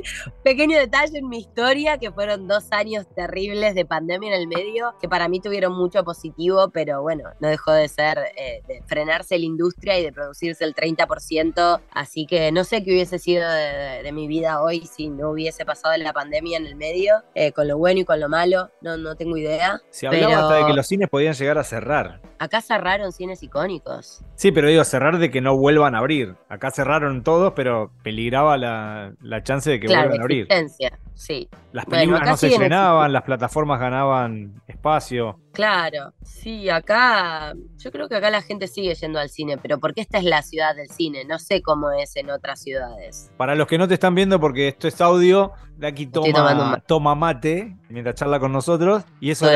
pequeño 0.43 0.77
detalle 0.77 1.19
en 1.19 1.29
mi 1.29 1.39
historia, 1.39 1.99
que 1.99 2.11
fueron 2.11 2.49
dos 2.49 2.73
años 2.73 3.07
terribles 3.15 3.75
de 3.75 3.85
pandemia 3.85 4.35
en 4.35 4.41
el 4.41 4.49
medio, 4.49 4.95
que 5.01 5.09
para 5.09 5.29
mí 5.29 5.41
tuvieron 5.41 5.73
mucho 5.73 6.03
positivo, 6.05 6.71
pero 6.71 7.03
bueno, 7.03 7.25
no 7.41 7.49
dejó 7.49 7.73
de 7.73 7.89
ser, 7.89 8.19
eh, 8.37 8.63
de 8.67 8.83
frenarse 8.87 9.39
la 9.39 9.45
industria 9.45 9.99
y 9.99 10.03
de 10.03 10.13
producirse 10.13 10.65
el 10.65 10.75
30%, 10.75 11.81
así 11.93 12.27
que 12.27 12.51
no 12.51 12.65
sé 12.65 12.83
qué 12.83 12.91
hubiese 12.91 13.19
sido 13.19 13.49
de, 13.49 14.09
mi 14.09 14.27
vida 14.27 14.63
hoy 14.63 14.87
si 14.87 15.11
no 15.11 15.31
hubiese 15.31 15.67
pasado 15.67 15.95
la 15.99 16.15
pandemia 16.15 16.57
en 16.57 16.67
el 16.67 16.77
medio, 16.77 17.23
eh, 17.35 17.53
con 17.53 17.69
lo 17.69 17.77
bueno 17.77 18.01
y 18.01 18.05
con 18.05 18.19
lo 18.19 18.29
malo, 18.31 18.71
no, 18.81 18.97
no 18.97 19.17
tengo 19.17 19.37
idea. 19.37 19.83
Se 19.91 20.07
hablaba 20.07 20.39
hasta 20.39 20.55
de 20.57 20.67
que 20.67 20.73
los 20.73 20.87
cines 20.87 21.11
podían 21.11 21.35
llegar 21.35 21.59
a 21.59 21.63
cerrar. 21.63 22.18
Acá 22.39 22.61
cerraron 22.61 23.13
cines 23.13 23.43
icónicos. 23.43 24.23
Sí, 24.37 24.53
pero 24.53 24.69
digo, 24.69 24.85
cerrar 24.85 25.19
de 25.19 25.31
que 25.31 25.41
no 25.41 25.57
vuelvan 25.57 25.95
a 25.95 25.99
abrir. 25.99 26.37
Acá 26.49 26.71
cerraron 26.71 27.25
todos, 27.25 27.53
pero 27.55 27.91
peligraba 28.03 28.57
la, 28.57 29.43
chance 29.43 29.71
de 29.71 29.81
que 29.81 29.89
vuelvan 29.89 30.21
a 30.21 30.23
abrir. 30.23 30.49
Sí. 31.15 31.49
Las 31.73 31.85
películas 31.87 32.23
no 32.25 32.37
se 32.37 32.49
llenaban, 32.51 33.13
las 33.13 33.23
plataformas 33.23 33.81
ganaban 33.81 34.63
espacio. 34.69 35.41
Claro, 35.53 36.13
sí, 36.23 36.69
acá, 36.69 37.55
yo 37.79 37.91
creo 37.91 38.09
que 38.09 38.17
acá 38.17 38.31
la 38.31 38.43
gente 38.43 38.69
sigue 38.69 38.95
yendo 38.95 39.19
al 39.19 39.29
cine, 39.29 39.59
pero 39.59 39.79
porque 39.79 40.01
esta 40.01 40.19
es 40.19 40.25
la 40.25 40.43
ciudad 40.43 40.77
del 40.77 40.89
cine, 40.89 41.25
no 41.25 41.39
sé 41.39 41.63
cómo 41.63 41.91
es 41.91 42.15
en 42.17 42.31
otras 42.31 42.61
ciudades. 42.61 43.33
Para 43.37 43.55
los 43.55 43.67
que 43.67 43.79
no 43.79 43.89
te 43.89 43.95
están 43.95 44.15
viendo, 44.15 44.39
porque 44.39 44.69
esto 44.69 44.87
es 44.87 45.01
audio, 45.01 45.53
de 45.77 45.87
aquí 45.87 46.07
toma, 46.07 46.83
toma 46.87 47.15
mate 47.15 47.77
mientras 47.89 48.17
charla 48.17 48.39
con 48.39 48.53
nosotros, 48.53 49.05
y 49.21 49.31
eso 49.31 49.47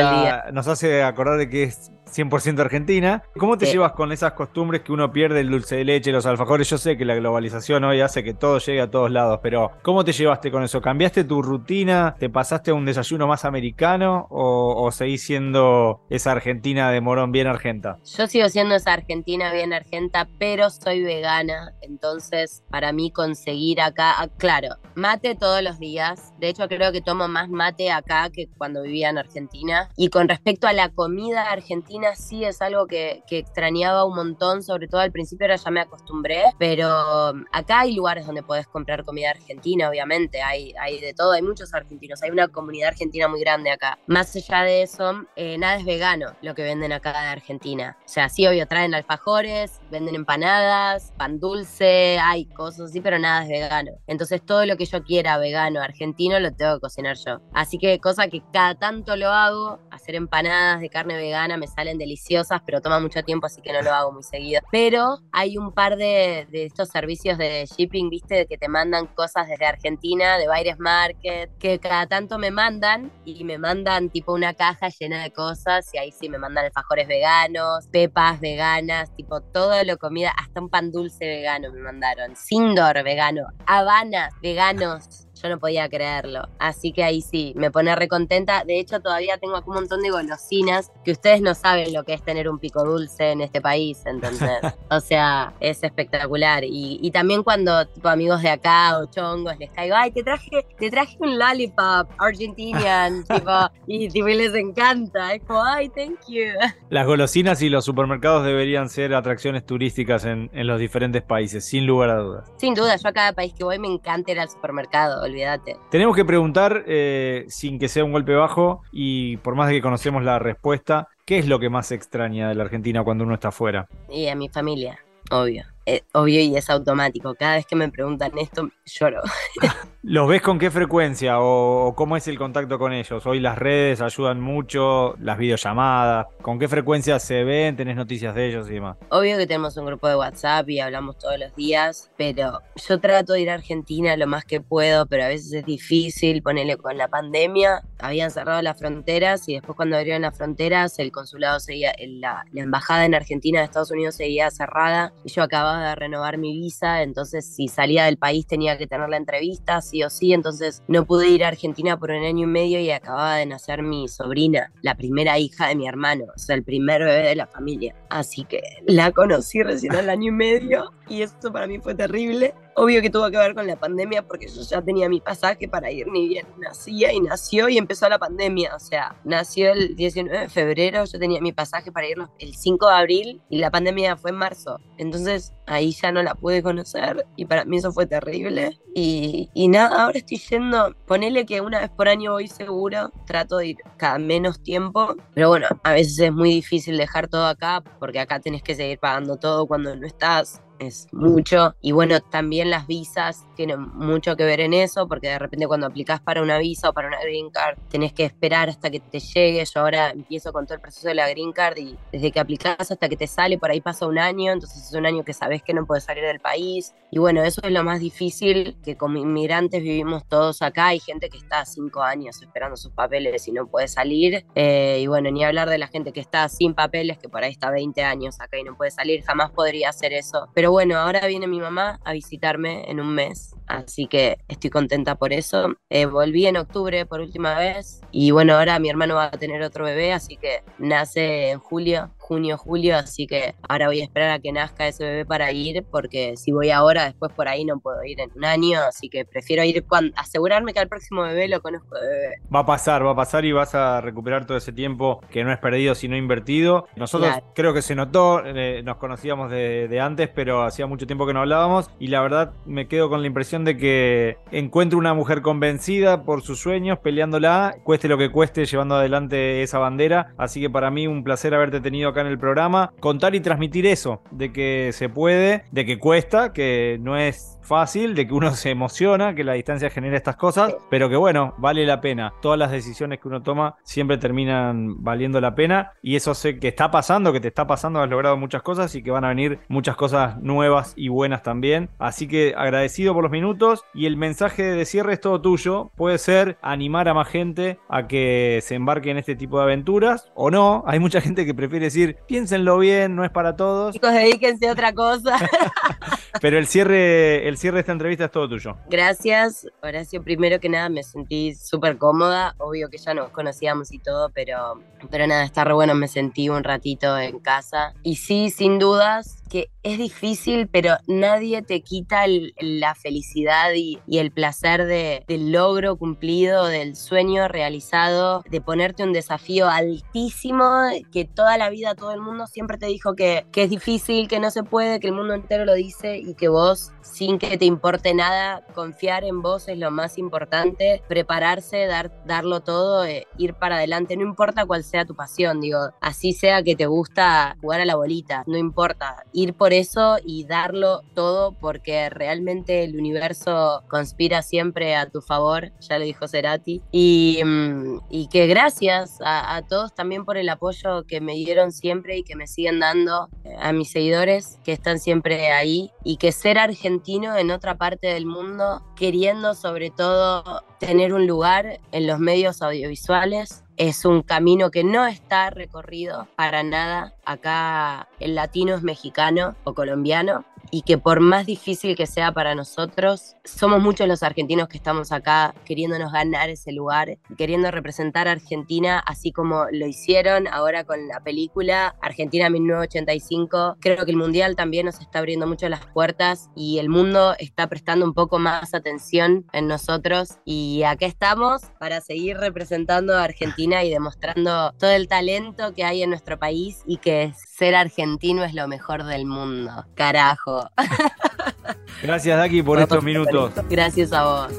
nos 0.51 0.67
hace 0.67 1.03
acordar 1.03 1.37
de 1.37 1.49
que 1.49 1.63
es 1.63 1.91
100% 2.13 2.59
argentina. 2.59 3.23
¿Cómo 3.37 3.57
te 3.57 3.65
llevas 3.65 3.93
con 3.93 4.11
esas 4.11 4.33
costumbres 4.33 4.81
que 4.81 4.91
uno 4.91 5.11
pierde 5.11 5.39
el 5.41 5.49
dulce 5.49 5.77
de 5.77 5.85
leche, 5.85 6.11
los 6.11 6.25
alfajores? 6.25 6.69
Yo 6.69 6.77
sé 6.77 6.97
que 6.97 7.05
la 7.05 7.15
globalización 7.15 7.83
hoy 7.83 8.01
hace 8.01 8.23
que 8.23 8.33
todo 8.33 8.59
llegue 8.59 8.81
a 8.81 8.89
todos 8.89 9.11
lados, 9.11 9.39
pero 9.41 9.71
¿cómo 9.81 10.03
te 10.03 10.11
llevaste 10.11 10.51
con 10.51 10.63
eso? 10.63 10.81
¿Cambiaste 10.81 11.23
tu 11.23 11.41
rutina? 11.41 12.15
¿Te 12.17 12.29
pasaste 12.29 12.71
a 12.71 12.73
un 12.73 12.85
desayuno 12.85 13.27
más 13.27 13.45
americano 13.45 14.27
o, 14.29 14.91
seguís 14.91 15.23
siendo 15.23 15.82
esa 16.09 16.31
argentina 16.31 16.91
de 16.91 17.01
morón 17.01 17.31
bien 17.31 17.47
argenta? 17.47 17.99
Yo 18.17 18.27
sigo 18.27 18.49
siendo 18.49 18.75
esa 18.75 18.93
argentina 18.93 19.51
bien 19.51 19.73
argenta, 19.73 20.27
pero 20.39 20.69
soy 20.69 21.03
vegana, 21.03 21.73
entonces 21.81 22.63
para 22.69 22.91
mí 22.91 23.11
conseguir 23.11 23.81
acá, 23.81 24.15
ah, 24.17 24.27
claro, 24.37 24.75
mate 24.95 25.35
todos 25.35 25.61
los 25.61 25.79
días. 25.79 26.33
De 26.39 26.49
hecho 26.49 26.67
creo 26.67 26.91
que 26.91 27.01
tomo 27.01 27.27
más 27.27 27.49
mate 27.49 27.91
acá 27.91 28.29
que 28.29 28.47
cuando 28.57 28.81
vivía 28.81 29.09
en 29.09 29.17
Argentina. 29.17 29.89
Y 29.95 30.09
con 30.09 30.27
respecto 30.27 30.67
a 30.67 30.73
la 30.73 30.89
comida 30.89 31.51
argentina, 31.51 32.15
sí 32.15 32.43
es 32.43 32.61
algo 32.61 32.87
que, 32.87 33.23
extrañaba 33.29 34.05
un 34.05 34.15
montón, 34.15 34.61
sobre 34.61 34.87
todo 34.87 35.01
al 35.01 35.11
principio, 35.11 35.45
ahora 35.45 35.55
ya 35.55 35.71
me 35.71 35.81
acostumbré, 35.81 36.43
pero 36.59 37.31
um, 37.31 37.45
acá 37.51 37.81
hay 37.81 37.95
lugares 37.95 38.25
donde 38.27 38.43
podés 38.43 38.67
comprar 38.67 39.03
comida 39.03 39.31
argentina, 39.31 39.89
obviamente, 39.89 40.41
hay, 40.41 40.73
hay 40.79 40.99
de 40.99 41.13
todo, 41.13 41.31
hay 41.31 41.41
muchos 41.41 41.73
argentinos, 41.73 42.21
hay 42.21 42.29
una 42.29 42.47
comunidad 42.47 42.89
argentina 42.89 43.27
muy 43.27 43.39
grande 43.39 43.71
acá. 43.71 43.97
Más 44.05 44.35
allá 44.35 44.61
de 44.61 44.83
eso, 44.83 45.25
eh, 45.35 45.57
nada 45.57 45.72
es 45.75 45.85
vegano 45.85 46.33
lo 46.41 46.55
que 46.55 46.63
venden 46.63 46.91
acá 46.93 47.11
de 47.11 47.27
Argentina. 47.27 47.97
O 47.99 48.07
sea, 48.07 48.29
sí, 48.29 48.45
obvio, 48.47 48.67
traen 48.67 48.93
alfajores, 48.93 49.79
venden 49.91 50.15
empanadas, 50.15 51.13
pan 51.17 51.39
dulce, 51.39 52.19
hay 52.19 52.45
cosas 52.45 52.89
así, 52.89 53.01
pero 53.01 53.19
nada 53.19 53.43
es 53.43 53.49
vegano. 53.49 53.91
Entonces 54.07 54.41
todo 54.45 54.65
lo 54.65 54.77
que 54.77 54.85
yo 54.85 55.03
quiera 55.03 55.37
vegano, 55.37 55.81
argentino, 55.81 56.39
lo 56.39 56.51
tengo 56.51 56.75
que 56.75 56.81
cocinar 56.81 57.17
yo. 57.25 57.39
Así 57.53 57.77
que 57.77 57.99
cosa 57.99 58.27
que 58.27 58.41
cada 58.51 58.75
tanto 58.75 59.15
lo 59.15 59.29
hago, 59.29 59.79
hacer 59.91 60.15
empanadas 60.15 60.81
de 60.81 60.89
carne 60.89 61.15
vegana 61.15 61.57
me 61.57 61.67
salen 61.67 61.97
deliciosas, 61.97 62.61
pero 62.65 62.81
toma 62.81 62.99
mucho 62.99 63.23
tiempo, 63.23 63.47
así 63.47 63.61
que 63.61 63.73
no 63.73 63.81
lo 63.81 63.93
hago 63.93 64.11
muy 64.11 64.23
seguido. 64.23 64.61
Pero 64.71 65.19
hay 65.31 65.57
un 65.57 65.73
par 65.73 65.95
de, 65.95 66.47
estos 66.51 66.89
servicios 66.89 67.37
de 67.37 67.65
shipping, 67.65 68.09
viste, 68.09 68.45
que 68.47 68.57
te 68.57 68.67
mandan 68.67 69.07
cosas 69.07 69.47
desde 69.47 69.65
Argentina, 69.65 70.37
de 70.37 70.47
Baires 70.47 70.79
Market, 70.79 71.49
que 71.57 71.79
cada 71.79 72.07
tanto 72.07 72.37
me 72.37 72.51
mandan 72.51 73.11
y 73.25 73.43
me 73.43 73.57
mandan 73.57 74.09
tipo 74.09 74.33
una 74.33 74.53
caja 74.53 74.89
llena 74.89 75.23
de 75.23 75.31
cosas 75.31 75.62
y 75.93 75.97
ahí 75.97 76.11
sí 76.11 76.29
me 76.29 76.37
mandan 76.37 76.65
alfajores 76.65 77.07
veganos, 77.07 77.87
pepas 77.87 78.39
veganas, 78.39 79.15
tipo 79.15 79.41
todo 79.41 79.83
lo 79.83 79.97
comida, 79.97 80.31
hasta 80.37 80.61
un 80.61 80.69
pan 80.69 80.91
dulce 80.91 81.25
vegano 81.25 81.71
me 81.71 81.79
mandaron, 81.79 82.35
Sindor 82.35 83.03
vegano, 83.03 83.47
Habanas 83.65 84.33
veganos 84.41 85.22
yo 85.43 85.49
no 85.49 85.59
podía 85.59 85.89
creerlo. 85.89 86.47
Así 86.57 86.93
que 86.93 87.03
ahí 87.03 87.21
sí, 87.21 87.53
me 87.55 87.69
pone 87.69 87.93
recontenta. 87.95 88.63
De 88.63 88.79
hecho, 88.79 89.01
todavía 89.01 89.37
tengo 89.37 89.57
aquí 89.57 89.69
un 89.69 89.75
montón 89.75 90.01
de 90.01 90.09
golosinas 90.09 90.91
que 91.03 91.11
ustedes 91.11 91.41
no 91.41 91.53
saben 91.53 91.93
lo 91.93 92.03
que 92.03 92.13
es 92.13 92.23
tener 92.23 92.47
un 92.47 92.59
pico 92.59 92.83
dulce 92.85 93.31
en 93.31 93.41
este 93.41 93.59
país, 93.59 94.01
¿entendés? 94.05 94.59
o 94.89 94.99
sea, 95.01 95.53
es 95.59 95.83
espectacular. 95.83 96.63
Y, 96.63 97.11
también 97.13 97.43
cuando 97.43 97.85
tipo 97.87 98.09
amigos 98.09 98.41
de 98.41 98.49
acá 98.49 98.97
o 98.97 99.05
chongos 99.05 99.55
les 99.59 99.69
caigo, 99.69 99.95
ay, 99.95 100.09
te 100.11 100.23
traje, 100.23 100.65
te 100.79 100.89
traje 100.89 101.15
un 101.19 101.37
lollipop 101.37 102.09
argentinian, 102.17 103.23
tipo, 103.27 103.51
y 103.85 104.07
tipo, 104.09 104.27
les 104.27 104.55
encanta. 104.55 105.33
Es 105.33 105.43
como, 105.43 105.63
ay, 105.63 105.89
thank 105.89 106.19
you. 106.27 106.45
Las 106.89 107.05
golosinas 107.05 107.61
y 107.61 107.69
los 107.69 107.85
supermercados 107.85 108.45
deberían 108.45 108.89
ser 108.89 109.13
atracciones 109.13 109.65
turísticas 109.65 110.25
en, 110.25 110.49
en 110.53 110.67
los 110.67 110.79
diferentes 110.79 111.21
países, 111.21 111.65
sin 111.65 111.85
lugar 111.85 112.09
a 112.11 112.17
dudas. 112.17 112.51
Sin 112.57 112.73
duda, 112.73 112.95
yo 112.95 113.09
a 113.09 113.13
cada 113.13 113.33
país 113.33 113.53
que 113.53 113.63
voy 113.63 113.77
me 113.77 113.87
encanta 113.87 114.31
ir 114.31 114.39
al 114.39 114.49
supermercado 114.49 115.21
olvídate. 115.33 115.77
Tenemos 115.89 116.15
que 116.15 116.25
preguntar, 116.25 116.83
eh, 116.87 117.45
sin 117.47 117.79
que 117.79 117.87
sea 117.87 118.03
un 118.03 118.11
golpe 118.11 118.33
bajo, 118.33 118.83
y 118.91 119.37
por 119.37 119.55
más 119.55 119.67
de 119.67 119.75
que 119.75 119.81
conocemos 119.81 120.23
la 120.23 120.39
respuesta, 120.39 121.07
¿qué 121.25 121.39
es 121.39 121.47
lo 121.47 121.59
que 121.59 121.69
más 121.69 121.91
extraña 121.91 122.49
de 122.49 122.55
la 122.55 122.63
Argentina 122.63 123.03
cuando 123.03 123.23
uno 123.23 123.33
está 123.33 123.49
afuera? 123.49 123.87
Y 124.09 124.27
a 124.27 124.35
mi 124.35 124.49
familia, 124.49 124.99
obvio. 125.31 125.72
Eh, 125.85 126.03
obvio 126.13 126.39
y 126.39 126.55
es 126.55 126.69
automático. 126.69 127.35
Cada 127.35 127.55
vez 127.55 127.65
que 127.65 127.75
me 127.75 127.89
preguntan 127.89 128.31
esto, 128.37 128.69
lloro. 128.85 129.21
¿Los 130.03 130.27
ves 130.27 130.41
con 130.41 130.59
qué 130.59 130.69
frecuencia 130.69 131.39
o, 131.39 131.93
cómo 131.95 132.17
es 132.17 132.27
el 132.27 132.37
contacto 132.37 132.77
con 132.77 132.91
ellos? 132.91 133.25
Hoy 133.25 133.39
las 133.39 133.57
redes 133.57 134.01
ayudan 134.01 134.41
mucho, 134.41 135.15
las 135.19 135.37
videollamadas. 135.37 136.27
¿Con 136.41 136.59
qué 136.59 136.67
frecuencia 136.67 137.19
se 137.19 137.43
ven? 137.45 137.77
¿Tenés 137.77 137.95
noticias 137.95 138.35
de 138.35 138.49
ellos 138.49 138.69
y 138.69 138.73
demás? 138.73 138.97
Obvio 139.09 139.37
que 139.37 139.47
tenemos 139.47 139.77
un 139.77 139.85
grupo 139.85 140.07
de 140.07 140.17
WhatsApp 140.17 140.69
y 140.69 140.81
hablamos 140.81 141.17
todos 141.17 141.39
los 141.39 141.55
días, 141.55 142.11
pero 142.17 142.59
yo 142.75 142.99
trato 142.99 143.33
de 143.33 143.41
ir 143.41 143.49
a 143.49 143.53
Argentina 143.53 144.17
lo 144.17 144.27
más 144.27 144.43
que 144.43 144.59
puedo, 144.59 145.05
pero 145.05 145.23
a 145.23 145.27
veces 145.29 145.53
es 145.53 145.65
difícil. 145.65 146.41
Ponerle 146.43 146.75
con 146.75 146.97
la 146.97 147.07
pandemia, 147.07 147.81
habían 147.99 148.29
cerrado 148.29 148.61
las 148.61 148.77
fronteras 148.77 149.47
y 149.47 149.53
después 149.53 149.77
cuando 149.77 149.95
abrieron 149.95 150.23
las 150.23 150.37
fronteras, 150.37 150.99
el 150.99 151.13
consulado 151.13 151.61
seguía, 151.61 151.93
la, 151.99 152.43
la 152.51 152.61
embajada 152.61 153.05
en 153.05 153.15
Argentina 153.15 153.59
de 153.59 153.65
Estados 153.65 153.91
Unidos 153.91 154.15
seguía 154.15 154.51
cerrada 154.51 155.13
y 155.23 155.29
yo 155.29 155.43
acababa 155.43 155.72
acababa 155.73 155.89
de 155.89 155.95
renovar 155.95 156.37
mi 156.37 156.53
visa, 156.53 157.01
entonces 157.01 157.45
si 157.45 157.67
salía 157.67 158.05
del 158.05 158.17
país 158.17 158.45
tenía 158.45 158.77
que 158.77 158.87
tener 158.87 159.09
la 159.09 159.17
entrevista, 159.17 159.81
sí 159.81 160.03
o 160.03 160.09
sí, 160.09 160.33
entonces 160.33 160.83
no 160.87 161.05
pude 161.05 161.29
ir 161.29 161.43
a 161.43 161.49
Argentina 161.49 161.97
por 161.97 162.11
un 162.11 162.23
año 162.23 162.43
y 162.43 162.47
medio 162.47 162.79
y 162.79 162.91
acababa 162.91 163.37
de 163.37 163.45
nacer 163.45 163.81
mi 163.81 164.07
sobrina, 164.07 164.71
la 164.81 164.95
primera 164.95 165.37
hija 165.39 165.67
de 165.67 165.75
mi 165.75 165.87
hermano, 165.87 166.25
o 166.35 166.39
sea, 166.39 166.55
el 166.55 166.63
primer 166.63 167.03
bebé 167.03 167.27
de 167.29 167.35
la 167.35 167.47
familia. 167.47 167.95
Así 168.09 168.45
que 168.45 168.61
la 168.85 169.11
conocí 169.11 169.63
recién 169.63 169.95
al 169.95 170.09
año 170.09 170.29
y 170.29 170.35
medio 170.35 170.91
y 171.07 171.21
esto 171.21 171.51
para 171.51 171.67
mí 171.67 171.79
fue 171.79 171.95
terrible. 171.95 172.53
Obvio 172.75 173.01
que 173.01 173.09
tuvo 173.09 173.29
que 173.29 173.37
ver 173.37 173.53
con 173.53 173.67
la 173.67 173.75
pandemia 173.75 174.23
porque 174.23 174.47
yo 174.47 174.61
ya 174.61 174.81
tenía 174.81 175.07
mi 175.09 175.19
pasaje 175.19 175.67
para 175.67 175.91
ir 175.91 176.07
ni 176.07 176.27
bien 176.27 176.47
nacía 176.57 177.13
y 177.13 177.19
nació 177.19 177.69
y 177.69 177.77
empezó 177.77 178.09
la 178.09 178.19
pandemia. 178.19 178.75
O 178.75 178.79
sea, 178.79 179.15
nació 179.23 179.71
el 179.71 179.95
19 179.95 180.39
de 180.39 180.49
febrero, 180.49 181.05
yo 181.05 181.19
tenía 181.19 181.41
mi 181.41 181.51
pasaje 181.51 181.91
para 181.91 182.07
ir 182.07 182.17
el 182.39 182.55
5 182.55 182.87
de 182.87 182.93
abril 182.93 183.41
y 183.49 183.59
la 183.59 183.71
pandemia 183.71 184.17
fue 184.17 184.31
en 184.31 184.37
marzo. 184.37 184.79
Entonces 184.97 185.53
ahí 185.67 185.91
ya 185.91 186.11
no 186.11 186.23
la 186.23 186.35
pude 186.35 186.63
conocer 186.63 187.25
y 187.35 187.45
para 187.45 187.65
mí 187.65 187.77
eso 187.77 187.91
fue 187.91 188.05
terrible. 188.05 188.79
Y, 188.95 189.49
y 189.53 189.67
nada, 189.67 190.03
ahora 190.03 190.19
estoy 190.19 190.37
yendo, 190.37 190.95
ponele 191.05 191.45
que 191.45 191.61
una 191.61 191.79
vez 191.79 191.89
por 191.89 192.07
año 192.07 192.33
voy 192.33 192.47
seguro, 192.47 193.11
trato 193.25 193.57
de 193.57 193.67
ir 193.67 193.77
cada 193.97 194.19
menos 194.19 194.61
tiempo, 194.61 195.15
pero 195.33 195.49
bueno, 195.49 195.67
a 195.83 195.93
veces 195.93 196.19
es 196.19 196.33
muy 196.33 196.49
difícil 196.49 196.97
dejar 196.97 197.27
todo 197.27 197.45
acá 197.45 197.83
porque 197.99 198.19
acá 198.19 198.39
tenés 198.39 198.63
que 198.63 198.75
seguir 198.75 198.99
pagando 198.99 199.37
todo 199.37 199.65
cuando 199.65 199.95
no 199.95 200.05
estás 200.05 200.61
es 200.87 201.07
mucho. 201.11 201.75
Y 201.81 201.91
bueno, 201.91 202.19
también 202.21 202.69
las 202.69 202.87
visas 202.87 203.45
tienen 203.55 203.81
mucho 203.93 204.35
que 204.35 204.43
ver 204.43 204.59
en 204.59 204.73
eso, 204.73 205.07
porque 205.07 205.29
de 205.29 205.39
repente 205.39 205.67
cuando 205.67 205.87
aplicas 205.87 206.21
para 206.21 206.41
una 206.41 206.57
visa 206.57 206.89
o 206.89 206.93
para 206.93 207.07
una 207.07 207.19
green 207.21 207.49
card, 207.49 207.77
tenés 207.89 208.13
que 208.13 208.25
esperar 208.25 208.69
hasta 208.69 208.89
que 208.89 208.99
te 208.99 209.19
llegue. 209.19 209.63
Yo 209.65 209.81
ahora 209.81 210.11
empiezo 210.11 210.51
con 210.53 210.65
todo 210.65 210.75
el 210.75 210.81
proceso 210.81 211.07
de 211.07 211.15
la 211.15 211.29
green 211.29 211.51
card 211.51 211.77
y 211.77 211.97
desde 212.11 212.31
que 212.31 212.39
aplicas 212.39 212.91
hasta 212.91 213.09
que 213.09 213.17
te 213.17 213.27
sale, 213.27 213.57
por 213.57 213.71
ahí 213.71 213.81
pasa 213.81 214.07
un 214.07 214.17
año, 214.17 214.51
entonces 214.51 214.87
es 214.87 214.93
un 214.93 215.05
año 215.05 215.23
que 215.23 215.33
sabes 215.33 215.63
que 215.63 215.73
no 215.73 215.85
puedes 215.85 216.03
salir 216.03 216.23
del 216.23 216.39
país. 216.39 216.93
Y 217.11 217.19
bueno, 217.19 217.43
eso 217.43 217.61
es 217.63 217.71
lo 217.71 217.83
más 217.83 217.99
difícil, 217.99 218.77
que 218.83 218.97
como 218.97 219.17
inmigrantes 219.17 219.81
vivimos 219.81 220.25
todos 220.27 220.61
acá, 220.61 220.87
hay 220.87 220.99
gente 220.99 221.29
que 221.29 221.37
está 221.37 221.65
cinco 221.65 222.01
años 222.01 222.41
esperando 222.41 222.77
sus 222.77 222.91
papeles 222.91 223.47
y 223.47 223.51
no 223.51 223.67
puede 223.67 223.87
salir. 223.87 224.45
Eh, 224.55 224.99
y 225.01 225.07
bueno, 225.07 225.31
ni 225.31 225.43
hablar 225.43 225.69
de 225.69 225.77
la 225.77 225.87
gente 225.87 226.11
que 226.11 226.19
está 226.19 226.49
sin 226.49 226.73
papeles, 226.73 227.17
que 227.17 227.29
por 227.29 227.43
ahí 227.43 227.51
está 227.51 227.71
20 227.71 228.01
años 228.03 228.39
acá 228.39 228.57
y 228.57 228.63
no 228.63 228.75
puede 228.75 228.91
salir, 228.91 229.23
jamás 229.23 229.51
podría 229.51 229.89
hacer 229.89 230.13
eso. 230.13 230.49
Pero 230.53 230.71
bueno, 230.73 230.97
ahora 230.97 231.27
viene 231.27 231.45
mi 231.45 231.59
mamá 231.59 231.99
a 232.03 232.13
visitarme 232.13 232.89
en 232.89 232.99
un 232.99 233.13
mes, 233.13 233.55
así 233.67 234.07
que 234.07 234.39
estoy 234.47 234.71
contenta 234.71 235.13
por 235.13 235.31
eso. 235.31 235.75
Eh, 235.91 236.07
volví 236.07 236.47
en 236.47 236.57
octubre 236.57 237.05
por 237.05 237.19
última 237.19 237.59
vez 237.59 238.01
y 238.11 238.31
bueno, 238.31 238.55
ahora 238.55 238.79
mi 238.79 238.89
hermano 238.89 239.13
va 239.13 239.25
a 239.25 239.31
tener 239.31 239.61
otro 239.61 239.85
bebé, 239.85 240.13
así 240.13 240.35
que 240.35 240.63
nace 240.79 241.51
en 241.51 241.59
julio 241.59 242.09
junio, 242.23 242.57
julio, 242.57 242.97
así 242.97 243.27
que 243.27 243.53
ahora 243.67 243.87
voy 243.87 243.99
a 243.99 244.03
esperar 244.03 244.31
a 244.31 244.39
que 244.39 244.51
nazca 244.51 244.87
ese 244.87 245.03
bebé 245.03 245.25
para 245.25 245.51
ir, 245.51 245.83
porque 245.91 246.35
si 246.37 246.51
voy 246.51 246.71
ahora, 246.71 247.05
después 247.05 247.31
por 247.33 247.47
ahí 247.49 247.65
no 247.65 247.79
puedo 247.79 248.03
ir 248.05 248.19
en 248.21 248.31
un 248.35 248.45
año, 248.45 248.79
así 248.87 249.09
que 249.09 249.25
prefiero 249.25 249.63
ir 249.63 249.85
cuando, 249.85 250.13
asegurarme 250.15 250.73
que 250.73 250.79
al 250.79 250.87
próximo 250.87 251.23
bebé 251.23 251.49
lo 251.49 251.61
conozco 251.61 251.95
de 251.95 252.07
bebé. 252.07 252.35
Va 252.53 252.59
a 252.59 252.65
pasar, 252.65 253.05
va 253.05 253.11
a 253.11 253.15
pasar 253.15 253.43
y 253.43 253.51
vas 253.51 253.75
a 253.75 253.99
recuperar 253.99 254.45
todo 254.45 254.57
ese 254.57 254.71
tiempo 254.71 255.21
que 255.29 255.43
no 255.43 255.51
es 255.51 255.59
perdido, 255.59 255.95
sino 255.95 256.15
invertido. 256.15 256.87
Nosotros 256.95 257.35
creo 257.53 257.73
que 257.73 257.81
se 257.81 257.93
notó, 257.93 258.41
eh, 258.45 258.81
nos 258.83 258.97
conocíamos 258.97 259.51
de, 259.51 259.87
de 259.89 259.99
antes, 259.99 260.29
pero 260.29 260.63
hacía 260.63 260.87
mucho 260.87 261.05
tiempo 261.05 261.27
que 261.27 261.33
no 261.33 261.41
hablábamos 261.41 261.89
y 261.99 262.07
la 262.07 262.21
verdad 262.21 262.53
me 262.65 262.87
quedo 262.87 263.09
con 263.09 263.21
la 263.21 263.27
impresión 263.27 263.65
de 263.65 263.77
que 263.77 264.37
encuentro 264.51 264.97
una 264.97 265.13
mujer 265.13 265.41
convencida 265.41 266.23
por 266.23 266.41
sus 266.41 266.59
sueños, 266.59 266.99
peleándola, 266.99 267.75
cueste 267.83 268.07
lo 268.07 268.17
que 268.17 268.31
cueste, 268.31 268.65
llevando 268.65 268.95
adelante 268.95 269.61
esa 269.61 269.79
bandera. 269.79 270.33
Así 270.37 270.61
que 270.61 270.69
para 270.69 270.89
mí 270.89 271.07
un 271.07 271.23
placer 271.23 271.53
haberte 271.53 271.81
tenido 271.81 272.12
acá 272.13 272.21
en 272.21 272.27
el 272.27 272.39
programa, 272.39 272.93
contar 272.99 273.35
y 273.35 273.41
transmitir 273.41 273.85
eso, 273.85 274.21
de 274.31 274.51
que 274.51 274.91
se 274.93 275.09
puede, 275.09 275.65
de 275.71 275.85
que 275.85 275.99
cuesta, 275.99 276.53
que 276.53 276.97
no 277.01 277.17
es 277.17 277.59
fácil, 277.63 278.13
de 278.13 278.27
que 278.27 278.33
uno 278.33 278.51
se 278.55 278.69
emociona, 278.69 279.35
que 279.35 279.43
la 279.43 279.53
distancia 279.53 279.89
genera 279.89 280.17
estas 280.17 280.35
cosas, 280.35 280.75
pero 280.89 281.09
que 281.09 281.15
bueno, 281.15 281.53
vale 281.57 281.85
la 281.85 282.01
pena. 282.01 282.33
Todas 282.41 282.59
las 282.59 282.71
decisiones 282.71 283.19
que 283.19 283.27
uno 283.27 283.41
toma 283.41 283.75
siempre 283.83 284.17
terminan 284.17 285.03
valiendo 285.03 285.41
la 285.41 285.55
pena 285.55 285.93
y 286.01 286.15
eso 286.15 286.33
sé 286.33 286.59
que 286.59 286.67
está 286.67 286.91
pasando, 286.91 287.33
que 287.33 287.39
te 287.39 287.47
está 287.47 287.67
pasando, 287.67 288.01
has 288.01 288.09
logrado 288.09 288.37
muchas 288.37 288.61
cosas 288.61 288.93
y 288.95 289.03
que 289.03 289.11
van 289.11 289.25
a 289.25 289.29
venir 289.29 289.59
muchas 289.67 289.95
cosas 289.95 290.39
nuevas 290.41 290.93
y 290.95 291.07
buenas 291.07 291.43
también. 291.43 291.89
Así 291.99 292.27
que 292.27 292.53
agradecido 292.55 293.13
por 293.13 293.23
los 293.23 293.31
minutos 293.31 293.83
y 293.93 294.05
el 294.05 294.17
mensaje 294.17 294.63
de 294.63 294.85
cierre 294.85 295.13
es 295.13 295.21
todo 295.21 295.41
tuyo. 295.41 295.91
Puede 295.95 296.17
ser 296.17 296.57
animar 296.61 297.07
a 297.07 297.13
más 297.13 297.27
gente 297.27 297.79
a 297.89 298.07
que 298.07 298.59
se 298.61 298.75
embarque 298.75 299.11
en 299.11 299.17
este 299.17 299.35
tipo 299.35 299.57
de 299.57 299.63
aventuras 299.63 300.31
o 300.35 300.51
no. 300.51 300.83
Hay 300.85 300.99
mucha 300.99 301.21
gente 301.21 301.45
que 301.45 301.53
prefiere 301.53 301.85
decir, 301.85 302.02
piénsenlo 302.27 302.77
bien, 302.77 303.15
no 303.15 303.23
es 303.23 303.31
para 303.31 303.55
todos. 303.55 303.93
Chicos, 303.93 304.13
dedíquense 304.13 304.67
a 304.67 304.71
otra 304.71 304.93
cosa. 304.93 305.37
pero 306.41 306.57
el 306.57 306.67
cierre, 306.67 307.47
el 307.47 307.57
cierre 307.57 307.75
de 307.75 307.79
esta 307.81 307.91
entrevista 307.91 308.25
es 308.25 308.31
todo 308.31 308.49
tuyo. 308.49 308.77
Gracias, 308.89 309.67
Horacio. 309.81 310.23
Primero 310.23 310.59
que 310.59 310.69
nada 310.69 310.89
me 310.89 311.03
sentí 311.03 311.53
súper 311.53 311.97
cómoda. 311.97 312.55
Obvio 312.57 312.89
que 312.89 312.97
ya 312.97 313.13
nos 313.13 313.29
conocíamos 313.31 313.91
y 313.91 313.99
todo, 313.99 314.29
pero, 314.31 314.81
pero 315.09 315.27
nada, 315.27 315.43
está 315.43 315.63
re 315.63 315.73
bueno. 315.73 315.95
Me 315.95 316.07
sentí 316.07 316.49
un 316.49 316.63
ratito 316.63 317.17
en 317.17 317.39
casa. 317.39 317.93
Y 318.03 318.15
sí, 318.15 318.49
sin 318.49 318.79
dudas, 318.79 319.42
que 319.49 319.69
es 319.83 319.97
difícil, 319.97 320.67
pero 320.67 320.95
nadie 321.07 321.61
te 321.61 321.81
quita 321.81 322.25
la 322.59 322.95
felicidad 322.95 323.73
y, 323.75 323.99
el 324.07 324.31
placer 324.31 324.85
de, 324.85 325.23
del 325.27 325.51
logro 325.51 325.97
cumplido, 325.97 326.65
del 326.65 326.95
sueño 326.95 327.47
realizado, 327.47 328.43
de 328.49 328.61
ponerte 328.61 329.03
un 329.03 329.13
desafío 329.13 329.67
altísimo 329.69 330.63
que 331.11 331.25
toda 331.25 331.57
la 331.57 331.69
vida 331.69 331.95
todo 331.95 332.11
el 332.11 332.21
mundo 332.21 332.47
siempre 332.47 332.77
te 332.77 332.85
dijo 332.85 333.15
que, 333.15 333.45
que 333.51 333.63
es 333.63 333.69
difícil, 333.69 334.27
que 334.27 334.39
no 334.39 334.51
se 334.51 334.63
puede, 334.63 334.99
que 334.99 335.07
el 335.07 335.13
mundo 335.13 335.33
entero 335.33 335.65
lo 335.65 335.73
dice 335.73 336.17
y 336.17 336.35
que 336.35 336.47
vos, 336.47 336.91
sin 337.03 337.39
que 337.39 337.57
te 337.57 337.65
importe 337.65 338.13
nada, 338.13 338.65
confiar 338.73 339.23
en 339.23 339.41
vos 339.41 339.67
es 339.67 339.77
lo 339.77 339.91
más 339.91 340.17
importante, 340.17 341.03
prepararse, 341.07 341.85
dar, 341.85 342.11
darlo 342.25 342.61
todo, 342.61 343.05
eh, 343.05 343.27
ir 343.37 343.53
para 343.53 343.75
adelante, 343.75 344.15
no 344.17 344.23
importa 344.23 344.65
cuál 344.65 344.83
sea 344.83 345.05
tu 345.05 345.15
pasión, 345.15 345.61
digo, 345.61 345.79
así 346.01 346.33
sea 346.33 346.63
que 346.63 346.75
te 346.75 346.85
gusta 346.85 347.57
jugar 347.61 347.81
a 347.81 347.85
la 347.85 347.95
bolita, 347.95 348.43
no 348.47 348.57
importa 348.57 349.23
ir 349.33 349.53
por 349.53 349.73
eso 349.73 350.17
y 350.23 350.45
darlo 350.45 351.01
todo 351.13 351.51
porque 351.53 352.09
realmente 352.09 352.83
el 352.83 352.97
universo 352.97 353.83
conspira 353.89 354.41
siempre 354.41 354.95
a 354.95 355.09
tu 355.09 355.21
favor, 355.21 355.71
ya 355.79 355.99
lo 355.99 356.05
dijo 356.05 356.27
Cerati. 356.27 356.81
Y, 356.91 357.41
mm, 357.43 358.01
y 358.09 358.27
que 358.27 358.47
gracias 358.47 359.19
a, 359.23 359.61
todos 359.67 359.93
también 359.93 360.25
por 360.25 360.37
el 360.37 360.49
apoyo 360.49 361.03
que 361.07 361.21
me 361.21 361.33
dieron 361.33 361.71
siempre 361.71 362.17
y 362.17 362.23
que 362.23 362.35
me 362.35 362.47
siguen 362.47 362.79
dando 362.79 363.29
eh, 363.43 363.55
a 363.59 363.71
mis 363.71 363.91
seguidores 363.91 364.59
que 364.63 364.71
están 364.71 364.99
siempre 364.99 365.51
ahí 365.51 365.91
y 366.03 366.17
que 366.17 366.31
ser 366.31 366.57
argentino 366.57 366.92
en 367.37 367.51
otra 367.51 367.77
parte 367.77 368.07
del 368.07 368.25
mundo, 368.25 368.81
queriendo 368.95 369.55
sobre 369.55 369.89
todo 369.89 370.63
tener 370.79 371.13
un 371.13 371.27
lugar 371.27 371.79
en 371.91 372.07
los 372.07 372.19
medios 372.19 372.61
audiovisuales, 372.61 373.63
es 373.77 374.05
un 374.05 374.21
camino 374.21 374.69
que 374.69 374.83
no 374.83 375.05
está 375.05 375.49
recorrido 375.49 376.27
para 376.35 376.63
nada. 376.63 377.13
Acá 377.25 378.07
el 378.19 378.35
latino 378.35 378.75
es 378.75 378.83
mexicano 378.83 379.55
o 379.63 379.73
colombiano 379.73 380.45
y 380.73 380.81
que 380.81 380.97
por 380.97 381.19
más 381.19 381.45
difícil 381.45 381.95
que 381.95 382.07
sea 382.07 382.31
para 382.31 382.55
nosotros, 382.55 383.35
somos 383.45 383.79
muchos 383.79 384.07
los 384.07 384.23
argentinos 384.23 384.67
que 384.67 384.77
estamos 384.77 385.11
acá 385.11 385.53
queriéndonos 385.65 386.11
ganar 386.11 386.49
ese 386.49 386.71
lugar, 386.71 387.19
queriendo 387.37 387.69
representar 387.69 388.27
a 388.27 388.31
Argentina 388.31 388.97
así 389.05 389.31
como 389.31 389.67
lo 389.71 389.85
hicieron 389.85 390.47
ahora 390.47 390.83
con 390.83 391.07
la 391.07 391.19
película 391.19 391.95
Argentina 392.01 392.49
1985. 392.49 393.77
Creo 393.81 394.03
que 394.03 394.09
el 394.09 394.17
Mundial 394.17 394.55
también 394.55 394.87
nos 394.87 394.99
está 394.99 395.19
abriendo 395.19 395.45
mucho 395.45 395.69
las 395.69 395.85
puertas 395.85 396.49
y 396.55 396.79
el 396.79 396.89
mundo 396.89 397.35
está 397.37 397.67
prestando 397.67 398.03
un 398.03 398.15
poco 398.15 398.39
más 398.39 398.73
atención 398.73 399.45
en 399.53 399.67
nosotros 399.67 400.39
y 400.43 400.81
acá 400.81 401.05
estamos 401.05 401.61
para 401.79 402.01
seguir 402.01 402.37
representando 402.37 403.15
a 403.15 403.25
Argentina 403.25 403.83
y 403.83 403.91
demostrando 403.91 404.71
todo 404.79 404.89
el 404.89 405.07
talento 405.07 405.75
que 405.75 405.83
hay 405.83 406.01
en 406.01 406.09
nuestro 406.09 406.39
país 406.39 406.81
y 406.87 406.97
que 406.97 407.31
ser 407.47 407.75
argentino 407.75 408.43
es 408.43 408.55
lo 408.55 408.67
mejor 408.67 409.03
del 409.03 409.27
mundo. 409.27 409.85
Carajo. 409.93 410.62
Gracias, 412.03 412.37
Daki, 412.37 412.63
por 412.63 412.79
estos 412.79 413.03
minutos. 413.03 413.51
Gracias 413.69 414.11
a 414.11 414.23
vos. 414.25 414.53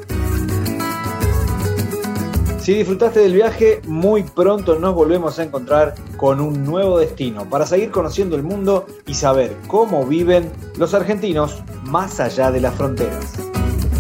Si 2.65 2.73
disfrutaste 2.73 3.21
del 3.21 3.35
viaje, 3.35 3.83
muy 3.87 4.23
pronto 4.23 4.79
nos 4.79 4.95
volvemos 4.95 5.39
a 5.39 5.43
encontrar 5.43 5.95
con 6.17 6.41
un 6.41 6.65
nuevo 6.65 6.99
destino 6.99 7.45
para 7.51 7.67
seguir 7.67 7.91
conociendo 7.91 8.37
el 8.37 8.43
mundo 8.43 8.87
y 9.07 9.13
saber 9.13 9.55
cómo 9.67 10.07
viven 10.07 10.51
los 10.79 10.95
argentinos 10.95 11.63
más 11.83 12.21
allá 12.21 12.51
de 12.51 12.61
las 12.63 12.75
fronteras. 12.75 13.35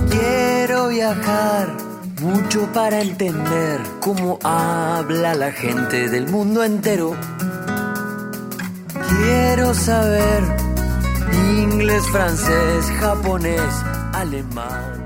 Quiero 0.08 0.88
viajar 0.88 1.68
mucho 2.22 2.66
para 2.72 3.02
entender 3.02 3.82
cómo 4.00 4.38
habla 4.42 5.34
la 5.34 5.52
gente 5.52 6.08
del 6.08 6.28
mundo 6.28 6.64
entero. 6.64 7.14
Quiero 9.08 9.74
saber 9.74 10.42
Inglés, 11.44 12.06
francés, 12.10 12.90
japonés, 13.00 13.74
alemán. 14.12 15.03